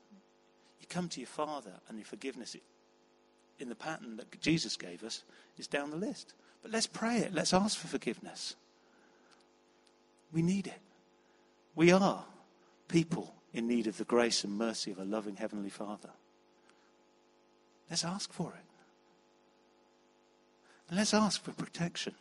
You 0.81 0.87
come 0.89 1.09
to 1.09 1.19
your 1.19 1.27
Father 1.27 1.73
and 1.87 1.99
your 1.99 2.05
forgiveness 2.05 2.55
in 3.59 3.69
the 3.69 3.75
pattern 3.75 4.17
that 4.17 4.41
Jesus 4.41 4.75
gave 4.75 5.03
us 5.03 5.23
is 5.57 5.67
down 5.67 5.91
the 5.91 5.97
list. 5.97 6.33
But 6.61 6.71
let's 6.71 6.87
pray 6.87 7.17
it. 7.17 7.33
Let's 7.33 7.53
ask 7.53 7.77
for 7.77 7.87
forgiveness. 7.87 8.55
We 10.31 10.41
need 10.41 10.67
it. 10.67 10.79
We 11.75 11.91
are 11.91 12.25
people 12.87 13.33
in 13.53 13.67
need 13.67 13.87
of 13.87 13.97
the 13.97 14.03
grace 14.03 14.43
and 14.43 14.57
mercy 14.57 14.91
of 14.91 14.99
a 14.99 15.03
loving 15.03 15.35
Heavenly 15.35 15.69
Father. 15.69 16.09
Let's 17.89 18.03
ask 18.03 18.31
for 18.33 18.53
it. 18.53 18.65
And 20.89 20.97
let's 20.97 21.13
ask 21.13 21.43
for 21.43 21.51
protection. 21.51 22.15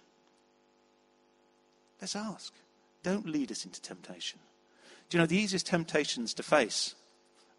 Let's 2.01 2.17
ask. 2.17 2.53
Don't 3.03 3.29
lead 3.29 3.51
us 3.51 3.65
into 3.65 3.81
temptation. 3.81 4.39
Do 5.09 5.17
you 5.17 5.23
know 5.23 5.27
the 5.27 5.37
easiest 5.37 5.67
temptations 5.67 6.35
to 6.35 6.43
face, 6.43 6.95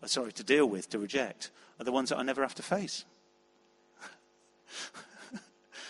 uh, 0.01 0.07
sorry, 0.07 0.31
to 0.33 0.43
deal 0.43 0.65
with, 0.65 0.89
to 0.89 0.99
reject, 0.99 1.51
are 1.79 1.85
the 1.85 1.91
ones 1.91 2.09
that 2.09 2.17
I 2.17 2.23
never 2.23 2.41
have 2.41 2.55
to 2.55 2.63
face? 2.63 3.05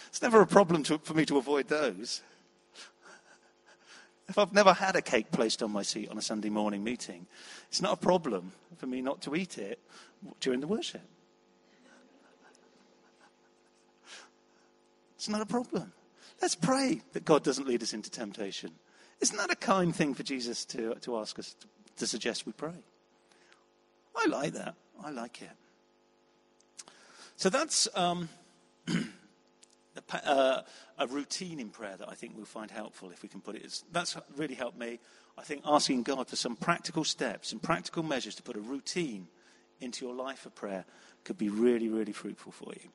it's 0.08 0.22
never 0.22 0.41
a 0.41 0.48
problem 0.48 0.84
to, 0.84 0.98
for 1.00 1.13
me 1.13 1.26
to 1.26 1.38
avoid 1.38 1.67
those. 1.67 2.22
If 4.30 4.38
I've 4.38 4.54
never 4.54 4.74
had 4.74 4.96
a 4.96 5.02
cake 5.02 5.32
placed 5.32 5.62
on 5.62 5.72
my 5.72 5.84
seat 5.84 6.10
on 6.10 6.17
a 6.17 6.22
Sunday 6.22 6.50
morning 6.50 6.84
meeting, 6.84 7.28
it's 7.67 7.82
not 7.82 7.93
a 7.93 7.98
problem 7.98 8.54
for 8.78 8.88
me 8.88 9.02
not 9.02 9.22
to 9.24 9.36
eat 9.36 9.58
it 9.58 9.80
during 10.39 10.60
the 10.60 10.67
worship. 10.67 11.02
It's 15.15 15.30
not 15.30 15.41
a 15.41 15.46
problem. 15.46 15.93
Let's 16.41 16.56
pray 16.56 17.02
that 17.13 17.24
God 17.24 17.43
doesn't 17.43 17.67
lead 17.67 17.82
us 17.82 17.93
into 17.93 18.10
temptation. 18.10 18.72
Isn't 19.22 19.38
that 19.38 19.52
a 19.52 19.56
kind 19.56 19.96
thing 19.96 20.13
for 20.13 20.24
Jesus 20.24 20.65
to, 20.65 20.96
to 20.96 21.17
ask 21.17 21.39
us 21.39 21.56
to, 21.62 21.67
to 21.98 22.08
suggest 22.08 22.46
we 22.46 22.52
pray? 22.52 22.84
I 24.15 24.28
like 24.28 24.54
that. 24.54 24.76
I 25.02 25.12
like 25.12 25.41
it. 25.41 25.50
So 27.38 27.50
that's 27.50 27.88
um, 27.96 28.30
uh, 30.26 30.62
a 30.98 31.08
routine 31.08 31.60
in 31.60 31.69
prayer 31.69 31.96
that 31.98 32.10
I 32.10 32.15
think 32.15 32.34
we'll 32.36 32.46
find 32.46 32.69
helpful 32.69 33.12
if 33.12 33.24
we 33.24 33.30
can 33.30 33.41
put 33.41 33.56
it. 33.56 33.65
As, 33.65 33.84
that's 33.91 34.15
really 34.36 34.56
helped 34.56 34.78
me. 34.78 35.00
I 35.38 35.43
think 35.43 35.63
asking 35.65 36.04
God 36.04 36.28
for 36.28 36.36
some 36.36 36.56
practical 36.56 37.04
steps 37.04 37.52
and 37.52 37.62
practical 37.62 38.04
measures 38.04 38.36
to 38.36 38.43
put 38.43 38.56
a 38.56 38.62
routine 38.62 39.28
into 39.82 40.06
your 40.06 40.15
life 40.15 40.46
of 40.46 40.56
prayer 40.56 40.86
could 41.24 41.38
be 41.38 41.50
really, 41.50 41.89
really 41.89 42.12
fruitful 42.12 42.52
for 42.52 42.74
you. 42.74 42.89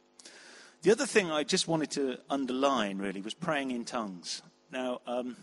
The 0.83 0.93
other 0.93 1.07
thing 1.07 1.31
I 1.31 1.43
just 1.43 1.67
wanted 1.67 1.91
to 1.93 2.19
underline 2.31 2.99
really 2.99 3.21
was 3.21 3.35
praying 3.35 3.73
in 3.73 3.85
tongues. 3.85 4.43
Now, 4.71 5.01
um, 5.07 5.37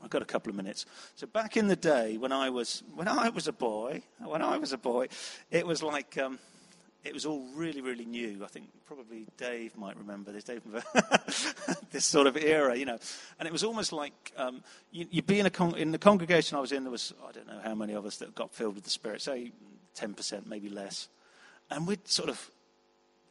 I've 0.00 0.10
got 0.10 0.22
a 0.22 0.26
couple 0.26 0.50
of 0.50 0.56
minutes. 0.56 0.86
So 1.16 1.26
back 1.26 1.56
in 1.56 1.66
the 1.66 1.74
day 1.74 2.16
when 2.16 2.30
I 2.30 2.50
was 2.50 2.84
when 2.94 3.08
I 3.08 3.30
was 3.30 3.48
a 3.48 3.52
boy, 3.52 4.02
when 4.24 4.42
I 4.42 4.58
was 4.58 4.72
a 4.72 4.78
boy, 4.78 5.08
it 5.50 5.66
was 5.66 5.82
like 5.82 6.16
um, 6.18 6.38
it 7.04 7.14
was 7.14 7.24
all 7.24 7.46
really, 7.54 7.80
really 7.80 8.04
new. 8.04 8.42
I 8.44 8.48
think 8.48 8.68
probably 8.86 9.26
Dave 9.36 9.76
might 9.76 9.96
remember 9.96 10.32
this, 10.32 10.44
Dave, 10.44 10.62
this 11.90 12.04
sort 12.04 12.26
of 12.26 12.36
era, 12.36 12.76
you 12.76 12.84
know. 12.84 12.98
And 13.38 13.46
it 13.46 13.52
was 13.52 13.64
almost 13.64 13.92
like 13.92 14.32
um, 14.36 14.62
you, 14.90 15.06
would 15.14 15.26
be 15.26 15.38
in, 15.38 15.46
a 15.46 15.50
con- 15.50 15.76
in 15.76 15.92
the 15.92 15.98
congregation 15.98 16.56
I 16.56 16.60
was 16.60 16.72
in. 16.72 16.84
There 16.84 16.90
was 16.90 17.12
I 17.26 17.32
don't 17.32 17.46
know 17.46 17.60
how 17.62 17.74
many 17.74 17.94
of 17.94 18.04
us 18.04 18.16
that 18.18 18.34
got 18.34 18.52
filled 18.52 18.74
with 18.74 18.84
the 18.84 18.90
Spirit, 18.90 19.22
say 19.22 19.52
ten 19.94 20.14
percent, 20.14 20.46
maybe 20.46 20.68
less, 20.68 21.08
and 21.70 21.86
we'd 21.86 22.06
sort 22.08 22.28
of 22.28 22.50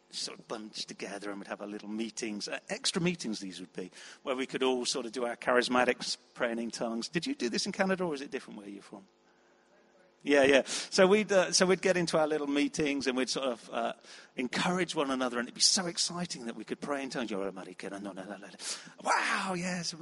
sort 0.10 0.40
of 0.40 0.48
bunch 0.48 0.86
together 0.86 1.30
and 1.30 1.40
we'd 1.40 1.48
have 1.48 1.62
our 1.62 1.68
little 1.68 1.90
meetings, 1.90 2.48
uh, 2.48 2.58
extra 2.70 3.02
meetings 3.02 3.40
these 3.40 3.60
would 3.60 3.74
be, 3.74 3.92
where 4.24 4.36
we 4.36 4.46
could 4.46 4.64
all 4.64 4.86
sort 4.86 5.06
of 5.06 5.12
do 5.12 5.26
our 5.26 5.36
charismatics 5.36 6.18
praying 6.34 6.60
in 6.60 6.72
tongues. 6.72 7.10
Did 7.10 7.28
you 7.28 7.36
do 7.36 7.50
this 7.50 7.66
in 7.66 7.74
Canada 7.74 8.06
or 8.06 8.14
is 8.14 8.22
it 8.22 8.32
different 8.32 8.58
where 8.58 8.70
you're 8.70 8.82
from? 8.82 9.04
Yeah, 10.24 10.44
yeah. 10.44 10.64
So 10.66 11.08
we'd, 11.08 11.32
uh, 11.32 11.52
so 11.52 11.66
we'd 11.66 11.82
get 11.82 11.96
into 11.96 12.18
our 12.18 12.28
little 12.28 12.48
meetings 12.48 13.08
and 13.08 13.16
we'd 13.16 13.30
sort 13.30 13.48
of 13.48 13.70
uh, 13.72 13.94
encourage 14.36 14.94
one 14.94 15.12
another, 15.12 15.40
and 15.40 15.48
it'd 15.48 15.56
be 15.56 15.62
so 15.62 15.86
exciting 15.86 16.48
that 16.48 16.56
we 16.56 16.64
could 16.64 16.82
pray 16.82 17.04
in 17.04 17.10
tongues. 17.10 17.32
Wow, 17.32 19.54
yes. 19.56 19.96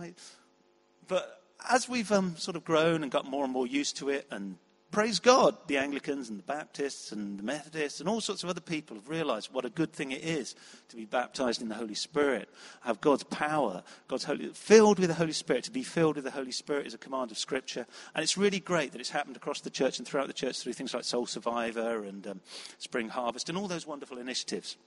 But 1.08 1.41
as 1.69 1.88
we've 1.88 2.12
um, 2.12 2.36
sort 2.38 2.58
of 2.58 2.63
grown 2.63 3.04
and 3.04 3.12
got 3.12 3.25
more 3.25 3.43
and 3.43 3.54
more 3.54 3.67
used 3.67 3.97
to 3.97 4.10
it 4.10 4.28
and 4.32 4.58
praise 4.95 5.19
God, 5.19 5.58
the 5.67 5.75
Anglicans 5.75 6.29
and 6.29 6.39
the 6.39 6.43
Baptists 6.43 7.12
and 7.12 7.38
the 7.38 7.43
Methodists 7.43 7.99
and 7.99 8.08
all 8.08 8.21
sorts 8.21 8.45
of 8.45 8.49
other 8.49 8.62
people 8.62 8.95
have 8.95 9.10
realized 9.10 9.51
what 9.51 9.65
a 9.65 9.69
good 9.69 9.91
thing 9.91 10.12
it 10.12 10.23
is 10.23 10.55
to 10.88 10.95
be 10.95 11.03
baptized 11.03 11.62
in 11.62 11.67
the 11.67 11.75
Holy 11.75 11.95
Spirit, 11.95 12.47
have 12.79 13.01
God's 13.01 13.25
power, 13.25 13.84
God's 14.08 14.23
Holy, 14.23 14.47
filled 14.53 14.99
with 14.99 15.10
the 15.10 15.15
Holy 15.15 15.34
Spirit. 15.34 15.65
To 15.65 15.71
be 15.71 15.84
filled 15.84 16.15
with 16.15 16.23
the 16.23 16.31
Holy 16.31 16.53
Spirit 16.53 16.88
is 16.88 16.93
a 16.93 16.97
command 16.97 17.29
of 17.31 17.38
Scripture. 17.38 17.86
And 18.15 18.23
it's 18.23 18.38
really 18.38 18.62
great 18.62 18.93
that 18.93 19.01
it's 19.01 19.10
happened 19.10 19.36
across 19.36 19.60
the 19.60 19.69
church 19.69 19.97
and 19.97 20.08
throughout 20.08 20.27
the 20.27 20.34
church 20.34 20.62
through 20.62 20.71
things 20.71 20.93
like 20.93 21.03
Soul 21.03 21.25
Survivor 21.25 22.05
and 22.05 22.25
um, 22.25 22.39
Spring 22.77 23.10
Harvest 23.10 23.49
and 23.49 23.58
all 23.58 23.67
those 23.67 23.86
wonderful 23.86 24.17
initiatives. 24.17 24.77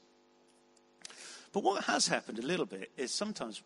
But 1.52 1.62
what 1.62 1.84
has 1.84 2.08
happened 2.08 2.38
a 2.38 2.46
little 2.46 2.64
bit 2.64 2.90
is 2.96 3.12
sometimes 3.12 3.62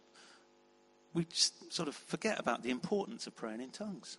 we 1.14 1.24
sort 1.31 1.87
of 1.87 1.94
forget 1.94 2.40
about 2.40 2.64
the 2.64 2.70
importance 2.70 3.28
of 3.28 3.37
praying 3.37 3.61
in 3.61 3.70
tongues. 3.70 4.18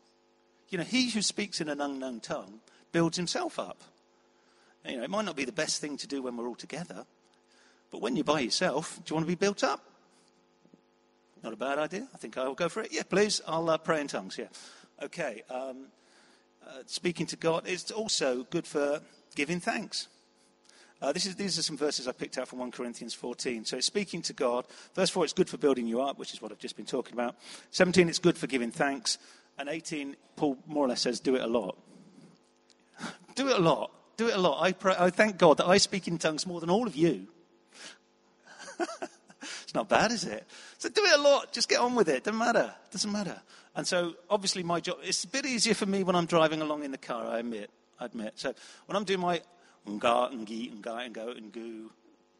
You 0.69 0.77
know, 0.77 0.83
he 0.83 1.09
who 1.09 1.21
speaks 1.21 1.61
in 1.61 1.69
an 1.69 1.81
unknown 1.81 2.19
tongue 2.19 2.59
builds 2.91 3.17
himself 3.17 3.59
up. 3.59 3.83
You 4.85 4.97
know, 4.97 5.03
it 5.03 5.09
might 5.09 5.25
not 5.25 5.35
be 5.35 5.45
the 5.45 5.51
best 5.51 5.79
thing 5.79 5.97
to 5.97 6.07
do 6.07 6.21
when 6.21 6.35
we're 6.35 6.47
all 6.47 6.55
together, 6.55 7.05
but 7.91 8.01
when 8.01 8.15
you're 8.15 8.25
by 8.25 8.41
yourself, 8.41 8.99
do 9.03 9.11
you 9.11 9.15
want 9.15 9.25
to 9.25 9.31
be 9.31 9.35
built 9.35 9.63
up? 9.63 9.83
Not 11.43 11.53
a 11.53 11.57
bad 11.57 11.77
idea. 11.77 12.07
I 12.13 12.17
think 12.17 12.37
I'll 12.37 12.53
go 12.53 12.69
for 12.69 12.81
it. 12.81 12.91
Yeah, 12.91 13.03
please. 13.03 13.41
I'll 13.47 13.69
uh, 13.69 13.77
pray 13.77 14.01
in 14.01 14.07
tongues. 14.07 14.37
Yeah. 14.37 14.47
Okay. 15.01 15.43
Um, 15.49 15.87
uh, 16.65 16.83
speaking 16.85 17.25
to 17.27 17.35
God 17.35 17.67
is 17.67 17.91
also 17.91 18.43
good 18.49 18.65
for 18.65 19.01
giving 19.35 19.59
thanks. 19.59 20.07
Uh, 21.01 21.11
is, 21.13 21.35
these 21.35 21.59
are 21.59 21.63
some 21.63 21.75
verses 21.75 22.07
I 22.07 22.13
picked 22.13 22.37
out 22.37 22.47
from 22.47 22.59
1 22.59 22.71
Corinthians 22.71 23.13
14. 23.13 23.65
So 23.65 23.81
speaking 23.81 24.21
to 24.21 24.33
God. 24.33 24.65
Verse 24.95 25.09
4, 25.09 25.25
it's 25.25 25.33
good 25.33 25.49
for 25.49 25.57
building 25.57 25.85
you 25.85 26.01
up, 26.01 26.17
which 26.17 26.33
is 26.33 26.41
what 26.41 26.53
I've 26.53 26.59
just 26.59 26.77
been 26.77 26.85
talking 26.85 27.13
about. 27.13 27.35
17, 27.71 28.07
it's 28.07 28.19
good 28.19 28.37
for 28.37 28.47
giving 28.47 28.71
thanks. 28.71 29.17
And 29.57 29.69
18, 29.69 30.15
Paul 30.35 30.57
more 30.67 30.85
or 30.85 30.89
less 30.89 31.01
says, 31.01 31.19
do 31.19 31.35
it 31.35 31.41
a 31.41 31.47
lot. 31.47 31.77
do 33.35 33.47
it 33.49 33.55
a 33.55 33.61
lot. 33.61 33.91
Do 34.17 34.27
it 34.27 34.35
a 34.35 34.39
lot. 34.39 34.61
I, 34.61 34.71
pray, 34.71 34.95
I 34.97 35.09
thank 35.09 35.37
God 35.37 35.57
that 35.57 35.67
I 35.67 35.77
speak 35.77 36.07
in 36.07 36.17
tongues 36.17 36.45
more 36.45 36.59
than 36.59 36.69
all 36.69 36.87
of 36.87 36.95
you. 36.95 37.27
it's 38.79 39.73
not 39.73 39.89
bad, 39.89 40.11
is 40.11 40.23
it? 40.23 40.45
So 40.77 40.89
do 40.89 41.03
it 41.03 41.19
a 41.19 41.21
lot. 41.21 41.53
Just 41.53 41.69
get 41.69 41.79
on 41.79 41.95
with 41.95 42.09
it. 42.09 42.23
Doesn't 42.23 42.37
matter. 42.37 42.73
Doesn't 42.91 43.11
matter. 43.11 43.41
And 43.75 43.87
so 43.87 44.13
obviously 44.29 44.63
my 44.63 44.79
job, 44.79 44.97
it's 45.03 45.23
a 45.23 45.27
bit 45.27 45.45
easier 45.45 45.73
for 45.73 45.85
me 45.85 46.03
when 46.03 46.15
I'm 46.15 46.25
driving 46.25 46.61
along 46.61 46.83
in 46.83 46.91
the 46.91 46.97
car, 46.97 47.25
I 47.27 47.39
admit. 47.39 47.71
I 47.99 48.05
admit. 48.05 48.33
So 48.35 48.53
when 48.85 48.95
I'm 48.95 49.03
doing 49.03 49.19
my 49.19 49.41
nga, 49.87 50.29
ngi, 50.31 50.79
nga, 50.79 50.95
and 50.97 51.13
go, 51.13 51.29
and 51.29 51.51
goo, 51.51 51.91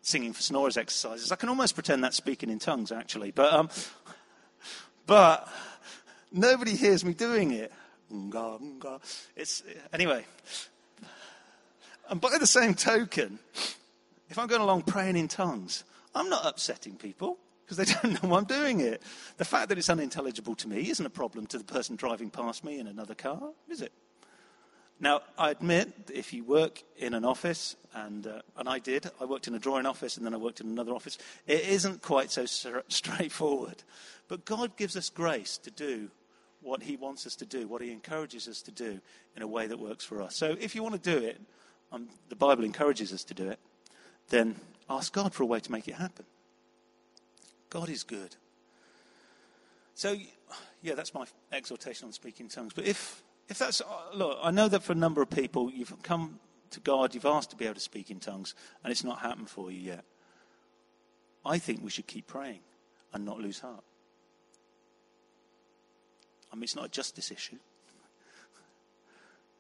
singing 0.02 0.34
for 0.34 0.42
snorers 0.42 0.78
exercises, 0.78 1.32
I 1.32 1.36
can 1.36 1.50
almost 1.50 1.74
pretend 1.74 2.04
that's 2.04 2.18
speaking 2.18 2.50
in 2.50 2.60
tongues, 2.60 2.92
actually. 2.92 3.32
But, 3.32 3.54
um, 3.54 3.70
but 5.06 5.48
Nobody 6.34 6.76
hears 6.76 7.06
me 7.06 7.14
doing 7.14 7.52
it. 7.52 7.72
It's, 9.36 9.64
anyway. 9.94 10.26
And 12.10 12.20
by 12.20 12.38
the 12.40 12.48
same 12.48 12.74
token, 12.74 13.38
if 14.30 14.40
I'm 14.40 14.48
going 14.48 14.62
along 14.62 14.82
praying 14.82 15.16
in 15.16 15.28
tongues, 15.28 15.84
I'm 16.16 16.30
not 16.30 16.46
upsetting 16.46 16.96
people 16.96 17.38
because 17.64 17.78
they 17.78 17.86
don't 18.02 18.24
know 18.24 18.36
I'm 18.36 18.46
doing 18.46 18.80
it. 18.80 19.04
The 19.38 19.46
fact 19.46 19.70
that 19.70 19.78
it's 19.78 19.90
unintelligible 19.90 20.56
to 20.56 20.68
me 20.68 20.90
isn't 20.90 21.06
a 21.06 21.10
problem 21.12 21.46
to 21.48 21.60
the 21.60 21.64
person 21.64 21.96
driving 21.96 22.32
past 22.32 22.64
me 22.64 22.80
in 22.80 22.88
another 22.88 23.16
car, 23.16 23.52
is 23.70 23.82
it? 23.82 23.94
Now, 25.00 25.22
I 25.38 25.52
admit, 25.52 26.08
that 26.08 26.16
if 26.16 26.34
you 26.34 26.44
work 26.44 26.82
in 26.98 27.14
an 27.14 27.26
office, 27.26 27.76
and, 27.94 28.26
uh, 28.26 28.42
and 28.58 28.70
I 28.70 28.80
did, 28.80 29.10
I 29.20 29.26
worked 29.26 29.48
in 29.48 29.56
a 29.56 29.60
drawing 29.60 29.86
office 29.86 30.18
and 30.18 30.26
then 30.26 30.34
I 30.34 30.38
worked 30.38 30.62
in 30.62 30.68
another 30.68 30.94
office, 30.94 31.18
it 31.46 31.68
isn't 31.68 32.02
quite 32.02 32.32
so 32.32 32.46
straightforward. 32.88 33.84
But 34.28 34.46
God 34.46 34.78
gives 34.78 34.96
us 34.96 35.10
grace 35.10 35.58
to 35.60 35.72
do 35.72 36.10
what 36.64 36.84
He 36.84 36.96
wants 36.96 37.28
us 37.28 37.36
to 37.38 37.46
do, 37.46 37.68
what 37.68 37.82
He 37.82 37.92
encourages 37.92 38.48
us 38.48 38.62
to 38.64 38.72
do 38.72 39.00
in 39.36 39.42
a 39.42 39.48
way 39.48 39.68
that 39.68 39.80
works 39.80 40.04
for 40.04 40.22
us. 40.22 40.36
So 40.36 40.56
if 40.60 40.76
you 40.76 40.84
want 40.84 41.02
to 41.02 41.20
do 41.20 41.26
it, 41.26 41.40
um, 41.92 42.08
the 42.30 42.36
Bible 42.36 42.64
encourages 42.64 43.14
us 43.14 43.24
to 43.26 43.34
do 43.34 43.50
it, 43.50 43.60
then 44.30 44.56
ask 44.90 45.14
God 45.14 45.34
for 45.34 45.44
a 45.44 45.46
way 45.46 45.60
to 45.60 45.72
make 45.72 45.88
it 45.88 45.96
happen. 45.96 46.26
God 47.70 47.90
is 47.90 48.04
good. 48.04 48.36
So, 49.96 50.16
yeah, 50.82 50.96
that's 50.96 51.14
my 51.14 51.26
exhortation 51.52 52.08
on 52.08 52.14
speaking 52.14 52.48
tongues. 52.48 52.74
But 52.74 52.86
if 52.86 53.22
if 53.50 53.60
that's, 53.60 53.82
uh, 53.82 53.86
look, 54.16 54.40
I 54.42 54.52
know 54.52 54.68
that 54.70 54.84
for 54.84 54.94
a 54.94 54.96
number 54.96 55.22
of 55.22 55.30
people, 55.30 55.70
you've 55.70 56.02
come 56.02 56.40
to 56.72 56.80
God, 56.80 57.14
you've 57.14 57.26
asked 57.26 57.50
to 57.52 57.56
be 57.56 57.66
able 57.66 57.76
to 57.76 57.82
speak 57.82 58.10
in 58.10 58.20
tongues, 58.20 58.56
and 58.84 58.92
it's 58.92 59.04
not 59.04 59.20
happened 59.20 59.50
for 59.50 59.70
you 59.70 59.80
yet. 59.80 60.06
I 61.46 61.58
think 61.60 61.84
we 61.84 61.90
should 61.90 62.08
keep 62.08 62.26
praying 62.26 62.62
and 63.14 63.26
not 63.26 63.40
lose 63.40 63.60
heart. 63.60 63.84
I 66.54 66.56
mean, 66.56 66.64
it's 66.64 66.76
not 66.76 66.86
a 66.86 66.90
justice 66.90 67.32
issue. 67.32 67.58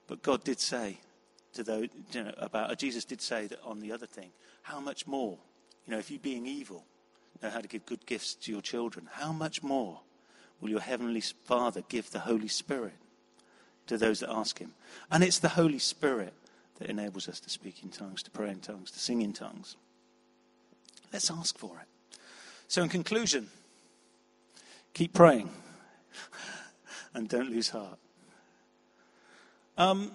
But 0.06 0.22
God 0.22 0.44
did 0.44 0.60
say 0.60 1.00
to 1.54 1.64
those, 1.64 1.88
you 2.12 2.24
know, 2.24 2.34
about, 2.38 2.70
uh, 2.70 2.76
Jesus 2.76 3.04
did 3.04 3.20
say 3.20 3.48
that 3.48 3.60
on 3.64 3.80
the 3.80 3.92
other 3.92 4.06
thing, 4.06 4.30
how 4.62 4.80
much 4.80 5.08
more, 5.08 5.40
you 5.88 5.92
know, 5.92 5.98
if 5.98 6.12
you 6.12 6.20
being 6.20 6.46
evil 6.46 6.86
know 7.42 7.50
how 7.50 7.62
to 7.62 7.68
give 7.68 7.86
good 7.88 8.06
gifts 8.06 8.36
to 8.36 8.52
your 8.52 8.62
children, 8.62 9.10
how 9.12 9.32
much 9.32 9.64
more 9.64 10.02
will 10.62 10.70
your 10.70 10.82
heavenly 10.82 11.22
Father 11.22 11.82
give 11.90 12.12
the 12.12 12.20
Holy 12.20 12.48
Spirit 12.48 12.94
to 13.88 13.98
those 13.98 14.20
that 14.20 14.30
ask 14.30 14.60
Him. 14.60 14.74
And 15.12 15.24
it's 15.24 15.40
the 15.40 15.50
Holy 15.50 15.80
Spirit 15.80 16.34
that 16.78 16.90
enables 16.90 17.28
us 17.28 17.40
to 17.42 17.50
speak 17.50 17.84
in 17.84 17.90
tongues, 17.90 18.22
to 18.24 18.32
pray 18.32 18.52
in 18.52 18.60
tongues, 18.60 18.92
to 18.92 19.00
sing 19.00 19.24
in 19.24 19.34
tongues. 19.34 19.76
Let's 21.12 21.32
ask 21.32 21.58
for 21.58 21.80
it. 21.82 22.18
So, 22.68 22.84
in 22.84 22.90
conclusion, 22.90 23.48
keep 24.94 25.14
praying 25.14 25.50
and 27.14 27.28
don't 27.28 27.50
lose 27.50 27.70
heart. 27.70 28.00
Um, 29.78 30.12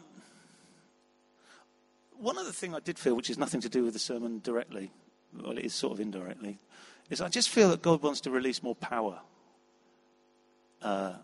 one 2.19 2.39
other 2.39 2.53
thing 2.53 2.75
I 2.75 2.81
did 2.81 2.99
feel, 2.99 3.15
which 3.15 3.31
is 3.31 3.39
nothing 3.39 3.61
to 3.61 3.69
do 3.69 3.85
with 3.85 3.93
the 3.93 3.99
sermon 3.99 4.41
directly, 4.43 4.91
well, 5.33 5.57
it 5.57 5.65
is 5.65 5.75
sort 5.75 5.95
of 5.95 6.01
indirectly, 6.01 6.59
is 7.11 7.21
I 7.21 7.29
just 7.29 7.49
feel 7.49 7.71
that 7.71 7.83
God 7.83 8.03
wants 8.03 8.21
to 8.23 8.31
release 8.31 8.63
more 8.63 8.75
power 8.75 9.21
uh, 10.83 11.15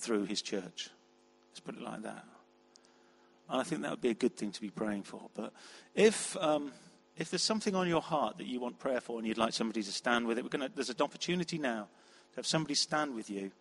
through 0.00 0.24
his 0.24 0.42
church. 0.42 0.90
Let's 1.50 1.60
put 1.60 1.76
it 1.76 1.82
like 1.82 2.02
that. 2.02 2.24
And 3.48 3.60
I 3.60 3.64
think 3.64 3.82
that 3.82 3.90
would 3.90 4.00
be 4.00 4.10
a 4.10 4.14
good 4.14 4.36
thing 4.36 4.52
to 4.52 4.60
be 4.60 4.70
praying 4.70 5.04
for. 5.04 5.28
But 5.34 5.52
if, 5.94 6.36
um, 6.38 6.72
if 7.16 7.30
there's 7.30 7.42
something 7.42 7.74
on 7.74 7.88
your 7.88 8.00
heart 8.00 8.38
that 8.38 8.46
you 8.46 8.58
want 8.58 8.78
prayer 8.78 9.00
for 9.00 9.18
and 9.18 9.26
you'd 9.26 9.38
like 9.38 9.52
somebody 9.52 9.82
to 9.82 9.92
stand 9.92 10.26
with 10.26 10.38
it, 10.38 10.50
gonna, 10.50 10.70
there's 10.74 10.90
an 10.90 10.96
opportunity 11.00 11.58
now 11.58 11.88
to 12.32 12.36
have 12.36 12.46
somebody 12.46 12.74
stand 12.74 13.14
with 13.14 13.30
you 13.30 13.52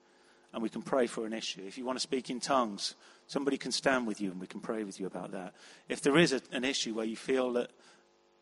and 0.54 0.62
we 0.62 0.70
can 0.70 0.84
pray 0.84 1.08
for 1.08 1.26
an 1.26 1.34
issue. 1.34 1.62
If 1.66 1.78
you 1.78 1.86
want 1.86 1.98
to 1.98 2.04
speak 2.04 2.30
in 2.30 2.40
tongues, 2.40 2.94
somebody 3.28 3.58
can 3.58 3.72
stand 3.72 4.06
with 4.06 4.22
you 4.22 4.32
and 4.32 4.40
we 4.40 4.48
can 4.48 4.60
pray 4.60 4.84
with 4.84 5.00
you 5.00 5.08
about 5.08 5.32
that. 5.32 5.54
If 5.90 6.02
there 6.02 6.18
is 6.18 6.32
a, 6.32 6.42
an 6.52 6.64
issue 6.64 6.94
where 6.94 7.06
you 7.06 7.16
feel 7.16 7.54
that 7.54 7.72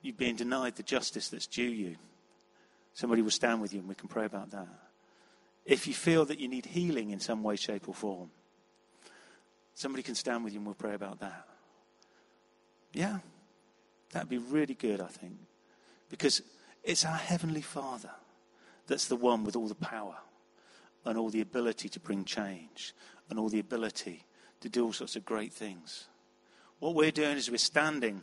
you've 0.02 0.18
been 0.18 0.36
denied 0.36 0.76
the 0.76 0.84
justice 0.84 1.30
that's 1.30 1.48
due 1.48 1.64
you, 1.64 1.96
somebody 2.94 3.22
will 3.22 3.32
stand 3.32 3.62
with 3.62 3.74
you 3.74 3.80
and 3.80 3.88
we 3.88 3.96
can 3.96 4.10
pray 4.10 4.26
about 4.26 4.52
that. 4.52 4.68
If 5.66 5.88
you 5.88 5.94
feel 5.94 6.26
that 6.26 6.40
you 6.40 6.50
need 6.50 6.66
healing 6.66 7.12
in 7.12 7.20
some 7.20 7.44
way, 7.44 7.56
shape, 7.56 7.88
or 7.88 7.94
form, 7.94 8.30
somebody 9.74 10.04
can 10.04 10.16
stand 10.16 10.44
with 10.44 10.54
you 10.54 10.60
and 10.60 10.66
we'll 10.66 10.76
pray 10.76 10.96
about 10.96 11.20
that. 11.22 11.48
Yeah, 12.94 13.20
that'd 14.12 14.28
be 14.28 14.38
really 14.38 14.74
good, 14.74 15.00
I 15.00 15.08
think. 15.08 15.34
Because 16.10 16.42
it's 16.84 17.06
our 17.06 17.16
Heavenly 17.16 17.62
Father 17.62 18.10
that's 18.88 19.06
the 19.06 19.16
one 19.16 19.46
with 19.46 19.56
all 19.56 19.68
the 19.68 19.76
power 19.76 20.18
and 21.06 21.18
all 21.18 21.30
the 21.30 21.42
ability 21.42 21.90
to 21.90 22.00
bring 22.00 22.24
change 22.26 22.94
and 23.30 23.40
all 23.40 23.50
the 23.50 23.60
ability 23.60 24.26
to 24.60 24.70
do 24.70 24.86
all 24.86 24.94
sorts 24.94 25.16
of 25.16 25.26
great 25.26 25.52
things. 25.52 26.08
What 26.80 26.96
we're 26.96 27.12
doing 27.12 27.38
is 27.38 27.50
we're 27.50 27.58
standing 27.58 28.22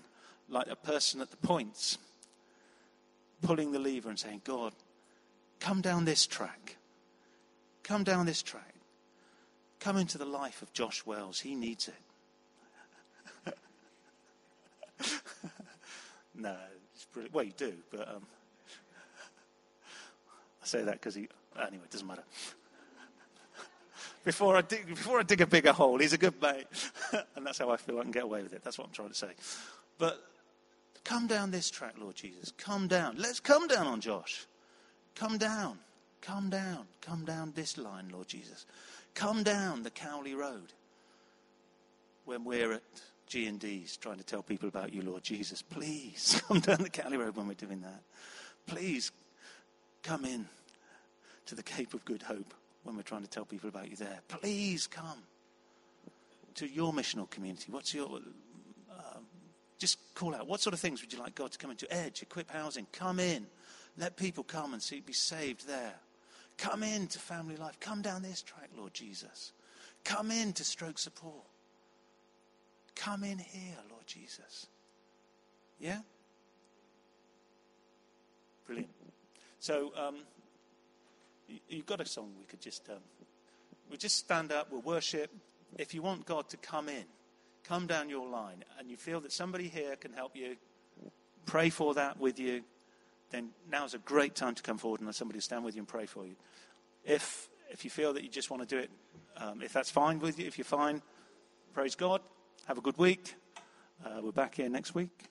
like 0.49 0.69
a 0.69 0.77
person 0.77 1.21
at 1.21 1.31
the 1.31 1.37
points, 1.37 1.99
pulling 3.43 3.73
the 3.73 3.79
lever 3.79 4.09
and 4.09 4.19
saying, 4.19 4.43
God, 4.45 4.73
come 5.61 5.81
down 5.81 6.05
this 6.05 6.27
track. 6.27 6.77
Come 7.83 8.05
down 8.05 8.27
this 8.27 8.43
track. 8.43 8.75
Come 9.81 9.97
into 9.97 10.19
the 10.19 10.25
life 10.25 10.63
of 10.63 10.73
Josh 10.73 11.07
Wells. 11.07 11.41
He 11.41 11.55
needs 11.55 11.89
it. 11.89 13.55
no, 16.35 16.57
it's 16.95 17.05
brilliant. 17.07 17.35
Well, 17.35 17.45
you 17.45 17.53
do, 17.57 17.73
but 17.91 18.09
um, 18.09 18.27
I 20.63 20.67
say 20.67 20.83
that 20.83 20.95
because 20.95 21.15
he. 21.15 21.29
Anyway, 21.57 21.85
it 21.85 21.91
doesn't 21.91 22.07
matter. 22.07 22.25
Before 24.25 24.57
I 24.57 24.63
dig, 24.63 24.87
before 24.87 25.21
I 25.21 25.23
dig 25.23 25.41
a 25.41 25.47
bigger 25.47 25.73
hole, 25.73 25.99
he's 25.99 26.13
a 26.13 26.19
good 26.19 26.41
mate, 26.41 26.67
and 27.37 27.47
that's 27.47 27.59
how 27.59 27.71
I 27.71 27.77
feel 27.77 27.99
I 27.99 28.03
can 28.03 28.11
get 28.11 28.25
away 28.25 28.43
with 28.43 28.53
it. 28.53 28.63
That's 28.63 28.79
what 28.79 28.87
I'm 28.87 28.93
trying 28.93 29.09
to 29.09 29.15
say. 29.15 29.31
But 29.99 30.23
come 31.05 31.27
down 31.27 31.51
this 31.51 31.71
track, 31.71 31.95
Lord 31.99 32.15
Jesus. 32.15 32.53
Come 32.57 32.89
down. 32.89 33.17
Let's 33.19 33.41
come 33.41 33.67
down 33.67 33.87
on 33.87 34.01
Josh. 34.01 34.47
Come 35.15 35.39
down. 35.39 35.79
Come 36.21 36.51
down. 36.51 36.87
Come 37.01 37.25
down 37.25 37.53
this 37.55 37.79
line, 37.79 38.09
Lord 38.13 38.29
Jesus. 38.29 38.67
Come 39.15 39.43
down 39.43 39.83
the 39.83 39.91
Cowley 39.91 40.35
Road 40.35 40.73
when 42.25 42.45
we're 42.45 42.75
at 42.75 42.83
G&D's 43.27 43.97
trying 43.97 44.19
to 44.19 44.25
tell 44.25 44.43
people 44.43 44.69
about 44.69 44.93
you, 44.93 45.03
Lord 45.03 45.23
Jesus. 45.23 45.63
Please 45.63 46.43
come 46.49 46.61
down 46.61 46.83
the 46.83 46.91
Cowley 46.91 47.17
Road 47.17 47.37
when 47.37 47.49
we're 47.49 47.55
doing 47.55 47.81
that. 47.81 48.03
Please 48.67 49.11
come 50.03 50.25
in 50.25 50.47
to 51.47 51.55
the 51.55 51.63
Cape 51.63 51.95
of 51.95 52.05
Good 52.05 52.23
Hope 52.23 52.55
when 52.89 52.97
we're 52.97 53.03
trying 53.03 53.23
to 53.23 53.29
tell 53.29 53.45
people 53.45 53.69
about 53.69 53.91
you 53.91 53.97
there. 53.97 54.21
Please 54.29 54.87
come 54.87 55.19
to 56.55 56.67
your 56.67 56.93
missional 56.93 57.29
community. 57.29 57.71
What's 57.71 57.93
your. 57.93 58.09
Uh, 58.91 59.19
just 59.79 59.99
call 60.15 60.35
out. 60.35 60.49
What 60.49 60.61
sort 60.61 60.73
of 60.73 60.81
things 60.81 61.03
would 61.03 61.13
you 61.13 61.19
like 61.19 61.35
God 61.35 61.53
to 61.53 61.59
come 61.59 61.71
into? 61.71 61.93
Edge, 61.93 62.23
equip 62.23 62.51
housing. 62.51 62.87
Come 62.93 63.21
in. 63.21 63.47
Let 63.99 64.17
people 64.17 64.43
come 64.43 64.73
and 64.73 64.83
see, 64.83 65.01
be 65.01 65.13
saved 65.13 65.69
there. 65.69 65.95
Come 66.57 66.83
into 66.83 67.19
family 67.19 67.57
life. 67.57 67.79
Come 67.79 68.01
down 68.01 68.23
this 68.23 68.41
track, 68.41 68.71
Lord 68.77 68.95
Jesus. 68.95 69.53
Come 70.05 70.31
in 70.31 70.55
to 70.55 70.65
stroke 70.65 70.99
support. 70.99 71.45
Come 72.97 73.23
in 73.23 73.39
here, 73.39 73.77
Lord 73.91 74.07
Jesus. 74.07 74.67
Yeah? 75.79 75.99
Brilliant. 78.67 78.91
So, 79.61 79.93
um, 79.97 80.17
you've 81.69 81.87
got 81.87 82.01
a 82.01 82.07
song 82.07 82.33
we 82.39 82.47
could 82.47 82.61
just, 82.61 82.89
um, 82.91 82.97
we 83.91 83.97
just 83.97 84.17
stand 84.17 84.53
up, 84.53 84.71
we'll 84.71 84.83
worship. 84.83 85.31
If 85.79 85.95
you 85.95 86.03
want 86.03 86.27
God 86.27 86.49
to 86.51 86.57
come 86.57 86.89
in, 86.89 87.05
come 87.65 87.87
down 87.87 88.09
your 88.09 88.29
line, 88.29 88.65
and 88.79 88.91
you 88.91 88.97
feel 88.97 89.21
that 89.21 89.33
somebody 89.33 89.69
here 89.69 89.97
can 89.97 90.13
help 90.13 90.35
you, 90.35 90.57
pray 91.47 91.71
for 91.71 91.95
that 91.95 92.19
with 92.19 92.39
you 92.39 92.63
then 93.31 93.51
now's 93.71 93.95
a 93.95 93.99
great 93.99 94.35
time 94.35 94.55
to 94.55 94.63
come 94.63 94.79
forward 94.79 95.01
and 95.01 95.07
let 95.07 95.15
somebody 95.15 95.41
stand 95.41 95.65
with 95.65 95.75
you 95.75 95.81
and 95.81 95.89
pray 95.89 96.07
for 96.07 96.27
you. 96.27 96.37
If, 97.05 97.49
if 97.71 97.85
you 97.85 97.91
feel 97.91 98.13
that 98.15 98.23
you 98.23 98.29
just 98.29 98.51
want 98.51 98.67
to 98.67 98.75
do 98.75 98.81
it, 98.81 98.91
um, 99.37 99.63
if 99.63 99.73
that's 99.73 99.91
fine 99.91 100.19
with 100.19 100.39
you, 100.39 100.47
if 100.47 100.59
you're 100.59 100.65
fine, 100.65 101.03
praise 101.75 101.95
God. 101.95 102.21
Have 102.67 102.79
a 102.79 102.81
good 102.83 102.99
week. 102.99 103.35
Uh, 104.05 104.21
we're 104.23 104.33
back 104.33 104.55
here 104.55 104.69
next 104.69 104.95
week. 104.95 105.29